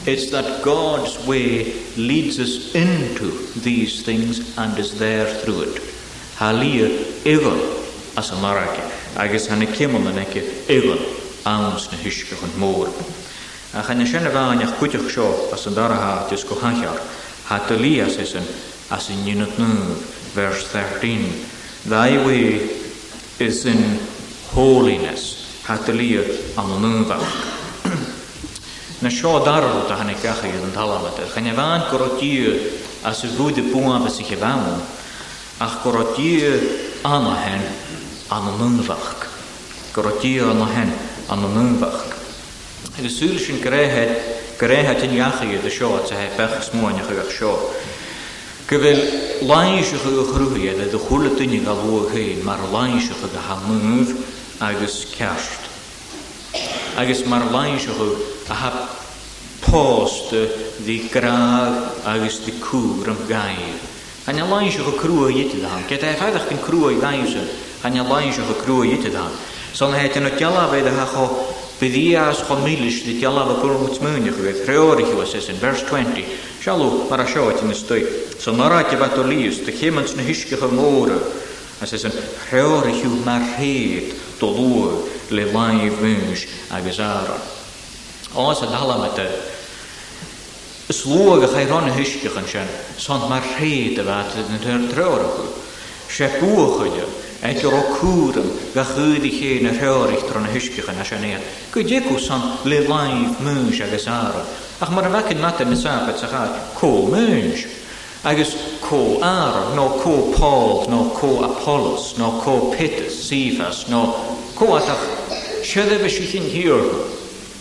It's 0.04 0.32
that 0.32 0.64
God's 0.64 1.14
way 1.28 1.74
leads 1.96 2.40
us 2.40 2.74
into 2.74 3.30
these 3.60 4.02
things 4.02 4.56
and 4.58 4.76
is 4.76 4.98
there 4.98 5.32
through 5.32 5.62
it. 5.62 5.82
Halia 6.38 6.88
egal 7.24 7.54
as 8.18 8.32
a 8.32 8.34
maraki, 8.34 8.82
agus 9.16 9.46
hanna 9.46 9.66
kemul 9.66 10.02
na 10.02 10.10
neki 10.10 10.66
egal 10.68 10.98
ans 11.46 11.86
na 11.92 11.98
hiske 11.98 12.34
hun 12.34 12.50
mór. 12.58 12.88
A 13.78 13.86
channa 13.86 14.04
sena 14.04 14.30
bhainach 14.30 14.74
cuiteach 14.80 15.06
seo 15.08 15.52
as 15.52 15.68
a 15.68 15.70
daraha 15.70 16.28
tis 16.28 16.42
go 16.42 16.56
hanchar, 16.56 16.98
hatalia 17.46 18.06
sesan 18.10 18.42
as 18.90 19.08
in 19.08 19.24
unit 19.24 19.50
verse 20.34 20.66
13. 20.66 21.30
Thy 21.86 22.26
way 22.26 22.54
is 23.38 23.66
in 23.66 24.00
holiness, 24.50 25.62
hatalia 25.62 26.22
an 26.58 26.82
nunvach. 26.82 27.51
na 29.02 29.10
seo 29.10 29.38
darú 29.44 29.68
a 29.90 29.94
hanna 29.98 30.14
cechaíad 30.14 30.62
an 30.64 30.70
talahatar. 30.72 31.26
Chana 31.34 31.54
bhain 31.54 31.82
gorotí 31.90 32.70
a 33.02 33.12
sa 33.12 33.26
bhúda 33.28 33.60
buáfa 33.72 34.08
sa 34.08 34.22
chebhaú, 34.22 34.78
ach 35.60 35.82
gorotí 35.82 36.38
anna 37.04 37.34
hen 37.34 37.62
an 38.30 38.42
anúnfach. 38.46 39.26
Gorotí 39.92 40.38
anna 40.40 40.66
hen 40.70 40.90
an 41.28 41.42
anúnfach. 41.42 42.14
Agus 42.98 43.18
súil 43.18 43.38
sin 43.42 43.58
gréhead 43.60 44.12
gréhead 44.58 45.02
in 45.02 45.16
jachaíad 45.18 45.64
a 45.66 45.70
seo 45.70 45.98
a 45.98 46.02
he 46.06 46.30
bech 46.38 46.62
smóinach 46.70 47.10
a 47.10 47.26
seo. 47.26 47.58
Go 48.70 48.76
bhfuil 48.78 49.42
láinseach 49.42 50.04
go 50.14 50.24
chrúhéad 50.32 50.78
a 50.78 50.86
do 50.90 50.98
chula 51.08 51.28
duine 51.34 51.58
galú 51.66 52.06
chéin 52.14 52.38
mar 52.46 52.60
láinseach 52.70 53.34
a 53.34 53.42
hanúmh 53.50 54.08
agus 54.62 55.10
ceart 55.10 55.61
agus 56.96 57.24
mar 57.26 57.42
lein 57.52 57.78
se 57.78 57.86
chu 57.88 58.16
a 58.48 58.54
ha 58.54 58.88
pósta 59.60 60.48
dí 60.84 61.08
gráag 61.10 61.90
agus 62.04 62.40
de 62.44 62.52
cúr 62.52 63.08
am 63.08 63.18
gair. 63.28 63.76
Han 64.26 64.38
a 64.38 64.44
lein 64.44 64.70
se 64.72 64.78
go 64.78 64.92
crua 64.92 65.28
dhéite 65.30 65.64
an, 65.64 65.84
Ke 65.88 65.94
é 65.98 66.14
feidach 66.16 66.48
cin 66.48 66.58
crua 66.60 66.92
gaimse 66.98 67.40
han 67.82 67.96
a 67.98 68.02
lein 68.02 68.32
se 68.32 68.42
go 68.42 68.54
crua 68.62 68.84
dhéite 68.84 69.14
an. 69.16 69.30
San 69.72 69.94
het 69.94 70.16
an 70.16 70.28
dealavéide 70.38 70.90
ha 70.92 71.06
cho 71.06 71.28
bedías 71.80 72.46
cho 72.46 72.56
mílis 72.56 73.04
de 73.04 73.14
dealala 73.18 73.54
gomut 73.60 73.98
múneach 74.02 74.36
bheit 74.36 74.66
réorich 74.66 75.14
was 75.14 75.34
is 75.34 75.48
vers 75.58 75.82
20. 75.88 76.24
Seú 76.62 77.08
mar 77.10 77.20
a 77.20 77.26
seoit 77.26 77.60
in 77.62 77.74
stoi. 77.74 78.04
San 78.38 78.56
naráte 78.56 78.96
bat 78.98 79.16
o 79.18 79.22
líos 79.22 79.58
na 79.64 80.22
hisisce 80.22 80.56
go 80.56 80.68
móra 80.68 81.18
as 81.80 81.92
is 81.92 82.04
an 82.04 82.12
réorichú 82.50 83.24
mar 83.24 83.40
héad 83.58 84.12
do 84.38 84.46
luúr 84.52 85.21
le 85.32 85.50
lai 85.50 85.88
bhúis 85.88 86.42
e 86.44 86.44
e 86.44 86.76
agus 86.78 86.98
ára. 86.98 87.40
a 88.34 88.66
dalamata 88.66 89.26
sloga 90.88 91.46
a 91.46 91.50
chairán 91.52 91.90
hisiscech 91.94 92.36
an 92.36 92.46
sin, 92.46 92.68
sant 92.96 93.28
mar 93.28 93.42
réad 93.58 93.98
a 93.98 94.02
bheit 94.02 94.48
na 94.50 94.58
tar 94.58 94.80
treorachu. 94.90 95.48
Se 96.08 96.28
buchaide 96.38 97.06
eit 97.42 97.62
ro 97.62 97.80
cúram 97.98 98.46
ga 98.74 98.84
chuúdi 98.84 99.30
ché 99.30 99.60
na 99.62 99.70
reoiricht 99.70 100.28
tro 100.28 100.38
na 100.40 100.48
hisiscechan 100.48 100.98
a 100.98 101.04
sin 101.04 101.24
éad. 101.24 102.18
san 102.20 102.58
le 102.64 102.86
laimh 102.86 103.34
múis 103.40 103.80
agus 103.80 104.06
ára. 104.06 104.44
Ach 104.80 104.90
mar 104.90 105.06
a 105.06 105.08
bhecin 105.08 105.40
mata 105.40 105.64
na 105.64 105.74
sapa 105.74 106.16
sa 106.18 106.28
ko 106.74 107.08
có 107.08 107.16
múis. 107.16 107.64
agus 108.24 108.52
có 108.80 109.16
ára 109.24 109.74
no 109.74 109.96
có 110.02 110.36
Paul 110.36 110.86
no 110.90 111.08
ko 111.16 111.40
Apollos 111.42 112.16
no 112.18 112.38
ko 112.44 112.70
Peter, 112.76 113.08
Sifas 113.10 113.88
no 113.88 114.40
Коатах, 114.62 114.98
шедеве 115.64 116.08
шихин 116.08 116.48
хиорку, 116.48 117.00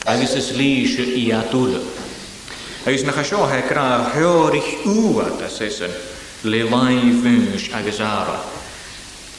агис 0.05 0.35
из 0.35 0.51
лиши 0.51 1.01
и 1.01 1.31
атула. 1.31 1.79
Агис 2.85 3.01
на 3.01 3.11
хашо 3.11 3.37
хэ 3.47 3.63
кра 3.63 4.07
хёрих 4.13 4.85
уат, 4.85 5.41
асэсэн, 5.41 5.89
левай 6.43 6.97
вюш 6.99 7.71
агизара. 7.73 8.39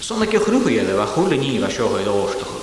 Сонна 0.00 0.26
ке 0.26 0.40
хрухуеда, 0.40 0.96
ва 0.96 1.06
хула 1.06 1.34
ни 1.34 1.60
ва 1.60 1.70
шо 1.70 1.88
хэ 1.88 2.02
доштаху. 2.02 2.58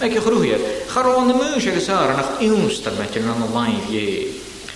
Эке 0.00 0.20
хрухуед, 0.20 0.60
харон 0.90 1.28
мюш 1.28 1.64
агизара, 1.64 2.14
нах 2.14 2.26
имстар 2.42 2.92
мэтин 2.98 3.24
на 3.26 3.46
лай 3.54 3.72
вье. 3.88 4.28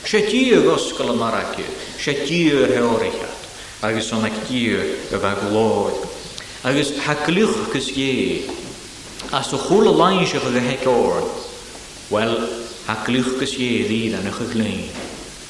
Шатир 0.07 0.61
госкала 0.63 1.13
мараки, 1.13 1.65
шатир 2.03 2.67
хёрихат, 2.73 3.37
агис 3.83 4.07
сонак 4.07 4.33
тир 4.49 4.81
ва 5.11 5.37
глой. 5.51 5.93
Агис 6.63 6.95
хаклих 7.05 7.51
кис 7.75 7.89
ей, 7.89 8.51
As 9.31 9.49
de 9.51 9.59
goele 9.59 9.91
lain 9.91 10.25
zich 10.27 10.41
de 10.53 10.59
hek 10.61 10.87
oor. 10.87 11.23
Wel, 12.09 12.37
glwch 12.87 13.03
gluchgus 13.05 13.53
je 13.57 13.87
die 13.89 14.15
an 14.17 14.25
nog 14.25 14.41
glean. 14.53 14.89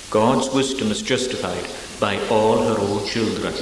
God's 0.09 0.49
wisdom 0.53 0.91
is 0.91 1.01
justified 1.03 1.67
by 2.01 2.19
all 2.29 2.59
her 2.67 2.79
own 2.79 3.05
children. 3.07 3.53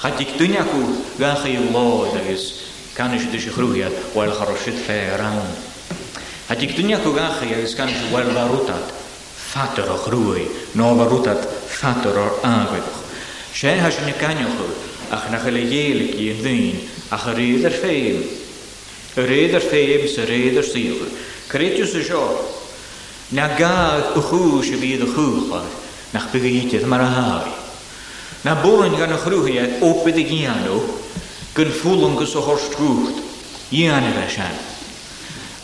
Chad 0.00 0.20
ik 0.20 0.38
doen 0.38 0.52
jaku, 0.52 0.84
welge 1.16 1.48
je 1.52 1.68
law 1.72 2.12
dat 2.12 2.22
is, 2.28 2.54
kan 2.92 3.10
is 3.12 3.22
dus 3.30 3.52
groeien, 3.54 3.92
wel 4.14 4.30
geroshit 4.32 4.74
fair 4.84 5.20
aan. 5.20 5.42
Gaat 6.46 6.60
ik 6.62 6.76
doen 6.76 7.14
gach 7.16 7.42
i 7.44 7.52
is 7.62 7.74
kan 7.74 7.88
is 7.88 7.96
wel 8.10 8.30
varutat, 8.34 8.90
fatter 9.34 9.92
och 9.92 10.00
groei, 10.02 10.50
no 10.72 10.94
varutat 10.96 11.46
fatter 11.66 12.16
or 12.18 12.32
aangedoch. 12.42 12.96
Zij 13.52 13.78
has 13.78 13.94
je 13.94 14.12
kanjochu, 14.18 14.68
ach 15.10 15.30
nach 15.30 15.42
hele 15.44 15.68
jelik 15.68 16.14
je 16.18 16.34
ddyn, 16.40 16.80
ach 17.08 17.26
ydd 17.26 17.38
ieder 17.38 17.70
ffeil, 17.70 18.18
Y 19.16 19.20
reidir 19.20 19.60
féim 19.60 20.06
sa 20.08 20.26
reidir 20.26 20.62
sylw. 20.64 21.08
Cretius 21.48 21.94
y 21.94 22.02
sio. 22.04 22.22
Na 23.30 23.46
gaag 23.58 24.14
y 24.16 24.22
chwys 24.24 24.70
y 24.72 24.78
bydd 24.80 25.02
y 25.04 25.06
chwchad 25.12 25.76
na'ch 26.14 26.28
bygyiedydd 26.32 26.86
mar 26.88 27.02
mae'r 27.04 27.12
hawi. 27.20 27.50
Na 28.46 28.54
bwrn 28.62 28.94
gan 28.96 29.12
y 29.12 29.18
chrwyhiad 29.20 29.82
opydd 29.84 30.16
y 30.16 30.24
gianw 30.30 30.78
gyn 31.56 31.72
ffwlwng 31.74 32.16
gys 32.22 32.32
o 32.40 32.44
hors 32.46 32.68
gwrdd. 32.76 33.18
Ian 33.82 34.06
y 34.08 34.12
fesan. 34.16 34.56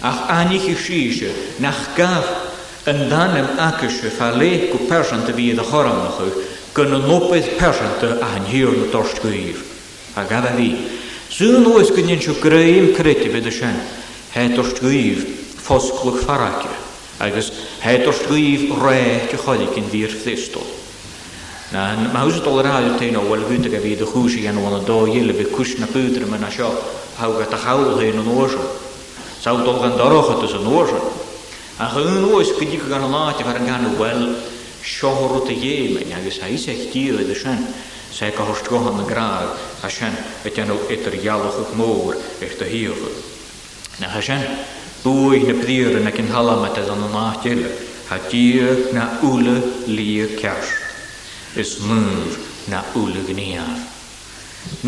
Ach 0.04 0.26
anich 0.36 0.66
i 0.68 0.74
sysio 0.76 1.32
na 1.64 1.72
chgaf 1.72 2.28
yn 2.90 3.06
ym 3.06 3.10
danym 3.12 3.48
agysio 3.64 4.12
ffa 4.12 4.32
leith 4.36 4.68
gw 4.74 4.82
persant 4.90 5.30
y 5.32 5.36
bydd 5.38 5.62
y 5.64 5.68
choran 5.70 6.04
ychw 6.10 6.44
gyn 6.76 6.98
y 6.98 7.00
nobydd 7.06 7.54
persant 7.60 8.04
y 8.10 8.18
a'n 8.28 8.50
y 8.52 8.66
dorst 8.92 9.24
gwyr. 9.24 9.64
A 10.20 10.28
gadda 10.30 10.52
fi. 10.58 10.93
Sŵn 11.34 11.64
oes 11.66 11.88
gynnyn 11.90 12.20
siw 12.22 12.36
greim 12.38 12.92
credu 12.94 13.26
bydd 13.34 13.46
y 13.50 13.52
sian. 13.54 13.78
Hedwrs 14.30 14.76
gwyf 14.78 15.24
ffosglwch 15.64 16.20
ffaragio. 16.22 16.70
E. 16.70 17.26
Agos 17.26 17.48
hedwrs 17.82 18.20
gwyf 18.28 18.68
re 18.78 18.98
cycholi 19.32 19.66
gyn 19.74 19.88
fi'r 19.90 20.12
fflistol. 20.14 20.68
Na, 21.74 21.88
mae 22.14 22.28
hwys 22.28 22.38
dol 22.44 22.60
yr 22.62 22.68
hawl 22.70 22.86
teino, 23.00 23.24
wel 23.26 23.42
gwynt 23.48 23.66
ag 23.66 23.74
a 23.74 23.80
fydd 23.82 24.04
y 24.06 24.10
chwys 24.12 24.36
i 24.38 24.44
anwan 24.46 24.76
y 24.78 24.82
do 24.86 25.00
il, 25.10 25.32
y 25.34 25.36
bydd 25.40 25.50
cwys 25.56 25.72
na 25.82 25.88
bwydr 25.90 26.22
yma 26.28 26.38
na 26.44 26.52
sio, 26.54 26.70
hawg 27.18 27.40
at 27.42 27.56
a 27.58 27.60
chawl 27.64 27.96
hyn 27.98 28.20
yn 28.22 28.30
oesio. 28.36 28.68
Saw 29.42 29.58
dol 29.66 29.82
gan 29.82 29.98
doroch 29.98 30.30
at 30.36 30.46
ys 30.46 30.54
yn 30.60 30.70
A 31.82 31.88
chyn 31.96 32.28
oes 32.30 32.54
gydig 32.60 32.86
gan 32.86 33.02
o 33.10 33.10
lati 33.10 33.42
far 33.42 33.58
yn 33.58 33.66
gan 33.66 33.88
wel, 33.98 34.28
siohor 34.86 35.40
o 35.40 35.42
dy 35.42 35.58
ie, 35.58 35.92
mae'n 35.96 36.14
agos 36.20 36.38
a 36.46 36.46
isech 36.54 36.92
diwedd 36.94 37.34
y 37.34 37.40
sian 37.42 37.64
sé 38.14 38.30
gohorstgohan 38.30 38.94
na 38.94 39.02
graag 39.02 39.50
a 39.82 39.90
sin 39.90 40.14
a 40.14 40.46
déanú 40.46 40.78
itar 40.86 41.16
jaalacha 41.18 41.66
môr 41.74 42.14
eich 42.38 42.52
dy 42.62 42.66
hiíocha. 42.70 43.10
Na 43.98 44.06
ha 44.14 44.20
sin 44.22 44.38
bwy 45.02 45.42
na 45.42 45.50
ag 45.50 45.58
yn 45.58 46.14
cin 46.14 46.30
halamata 46.30 46.82
an 46.86 47.02
an 47.02 47.10
náile 47.16 47.72
ha 48.06 48.18
dyr 48.30 48.94
na 48.94 49.18
ule 49.18 49.56
lir 49.90 50.30
cair, 50.38 50.62
Is 51.58 51.78
mŵr 51.82 52.38
na 52.70 52.80
ule 52.98 53.18
gníar. 53.28 53.76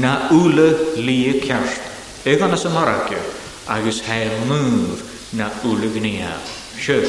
Na 0.03 0.29
úla 0.35 0.71
lí 0.99 1.39
ceirt. 1.43 1.83
Ag 2.27 2.41
an 2.43 2.57
sa 2.59 2.69
marce 2.75 3.19
agus 3.71 4.01
he 4.07 4.23
mŵr 4.47 5.03
na 5.39 5.47
ule 5.65 5.91
gníar. 5.95 6.39
Siú 6.79 7.03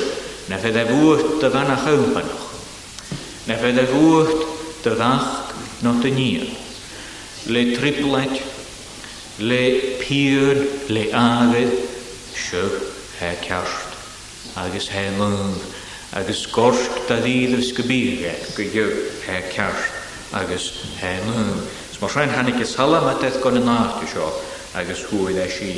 na 0.50 0.58
dy 0.62 0.72
fan 0.74 1.70
a 1.70 1.78
bhena 1.78 2.24
Na 3.50 3.56
fe 3.56 3.72
bhuat 3.74 4.46
dy 4.84 4.90
fach 4.94 5.47
no 5.82 5.94
notenia. 5.94 6.46
Le 7.48 7.76
triplet, 7.78 8.42
le 9.40 9.98
pier, 10.00 10.68
le 10.90 11.12
afed, 11.14 11.72
siwg, 12.34 12.82
he 13.20 13.38
cart, 13.48 13.70
agus 14.58 14.88
he 14.90 15.04
lung, 15.18 15.54
agus 16.14 16.46
gorsk 16.52 17.08
da 17.08 17.20
ddydd 17.24 17.54
ys 17.62 17.70
gybyrge, 17.78 18.34
gydio, 18.58 18.88
he 19.26 19.40
cart, 19.54 19.88
agus 20.42 20.68
he 21.00 21.14
lung. 21.30 21.54
Os 21.94 22.02
mae 22.02 22.12
rhaid 22.14 22.36
hannig 22.36 22.60
ys 22.62 22.76
hala 22.78 23.00
mae 23.06 23.18
deth 23.22 23.40
gan 23.42 23.58
yn 23.62 23.72
art 23.74 24.04
agus 24.78 25.06
hwyd 25.12 25.40
e 25.42 25.48
si. 25.50 25.72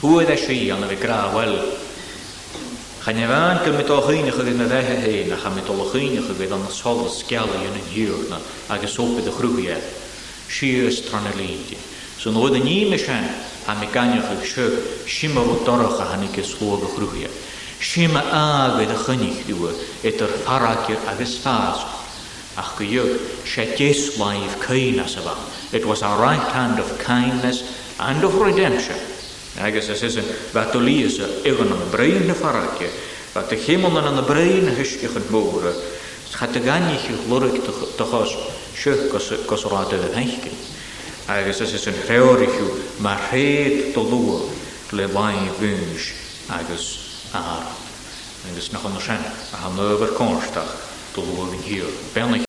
Hwyd 0.00 0.30
e 0.30 0.38
si, 0.40 0.62
anna 0.70 0.88
fi 0.90 0.96
gra, 1.02 1.20
wel, 1.34 1.54
Chane 3.06 3.24
bhain 3.28 3.62
gur 3.64 3.72
mit 3.78 3.86
ághíinecha 3.86 4.42
gur 4.42 4.54
na 4.58 4.66
bheitthe 4.66 4.98
hyn 5.00 5.30
a 5.32 5.36
cha 5.40 5.50
mit 5.54 5.68
olachéinecha 5.68 6.34
bhéad 6.40 6.54
an 6.56 6.62
nasála 6.66 7.06
sceala 7.08 7.52
dhéanana 7.52 7.94
dúrna 7.94 8.38
agus 8.74 8.96
ópid 8.98 9.28
a 9.28 9.30
chhrúhéad. 9.30 9.84
Sios 10.50 11.04
trna 11.06 11.30
línti. 11.38 11.76
So 12.18 12.32
nó 12.32 12.42
a 12.46 12.50
níime 12.50 12.98
sein 12.98 13.30
ha 13.66 13.74
me 13.78 13.86
ganeach 13.92 14.26
ag 14.34 14.42
seo 14.42 15.06
sima 15.06 15.40
bh 15.46 15.62
doracha 15.68 16.04
hanig 16.10 16.36
is 16.36 16.52
chóga 16.58 16.88
chrúhéad. 16.96 17.30
Sima 17.78 18.22
ágad 18.26 18.90
a 18.90 18.98
chunig 18.98 19.46
dúa 19.46 19.70
idir 20.02 20.26
faracir 20.42 20.98
agus 21.06 21.38
fás. 21.38 21.86
Ach 22.56 22.74
go 22.76 22.82
dhug 22.84 23.20
sé 23.46 23.66
déisláimh 23.78 24.58
céine 24.66 25.06
sa 25.06 25.20
It 25.70 25.86
was 25.86 26.02
our 26.02 26.18
right 26.20 26.48
hand 26.52 26.80
of 26.80 26.98
kindness 26.98 27.62
and 28.00 28.24
of 28.24 28.34
redemption. 28.34 28.98
Agus 29.58 29.88
is 29.88 30.14
een 30.14 30.24
wat 30.52 30.70
tolíise 30.72 31.26
igen 31.44 31.70
an 31.72 31.88
breine 31.90 32.34
farraje, 32.34 32.88
wat 33.32 33.48
de 33.48 33.64
en 33.66 33.84
an 34.06 34.24
breine 34.24 34.70
huisstichen 34.74 35.20
Het 36.24 36.34
gaat 36.34 36.52
de 36.52 36.60
ganniche 36.60 37.12
glorig 37.26 37.52
te 37.96 38.04
gas 38.04 38.36
de 39.88 40.10
henke. 40.12 40.48
Agus 41.26 41.58
is 41.60 41.72
is 41.72 41.84
een 41.84 41.94
reorichu, 42.06 42.64
maar 42.96 43.20
réet 43.30 43.92
to 43.92 44.02
loer 44.02 44.40
le 44.90 45.08
wain 45.12 45.50
vuns 45.58 46.10
agus 46.46 46.98
aar. 47.30 47.66
En 48.48 48.62
nach 48.72 48.84
an 48.84 49.00
sin 49.00 49.22
a 49.54 49.56
hanover 49.56 49.92
over 49.94 50.06
konstach 50.08 50.74
to 51.12 51.22
hier. 51.64 52.45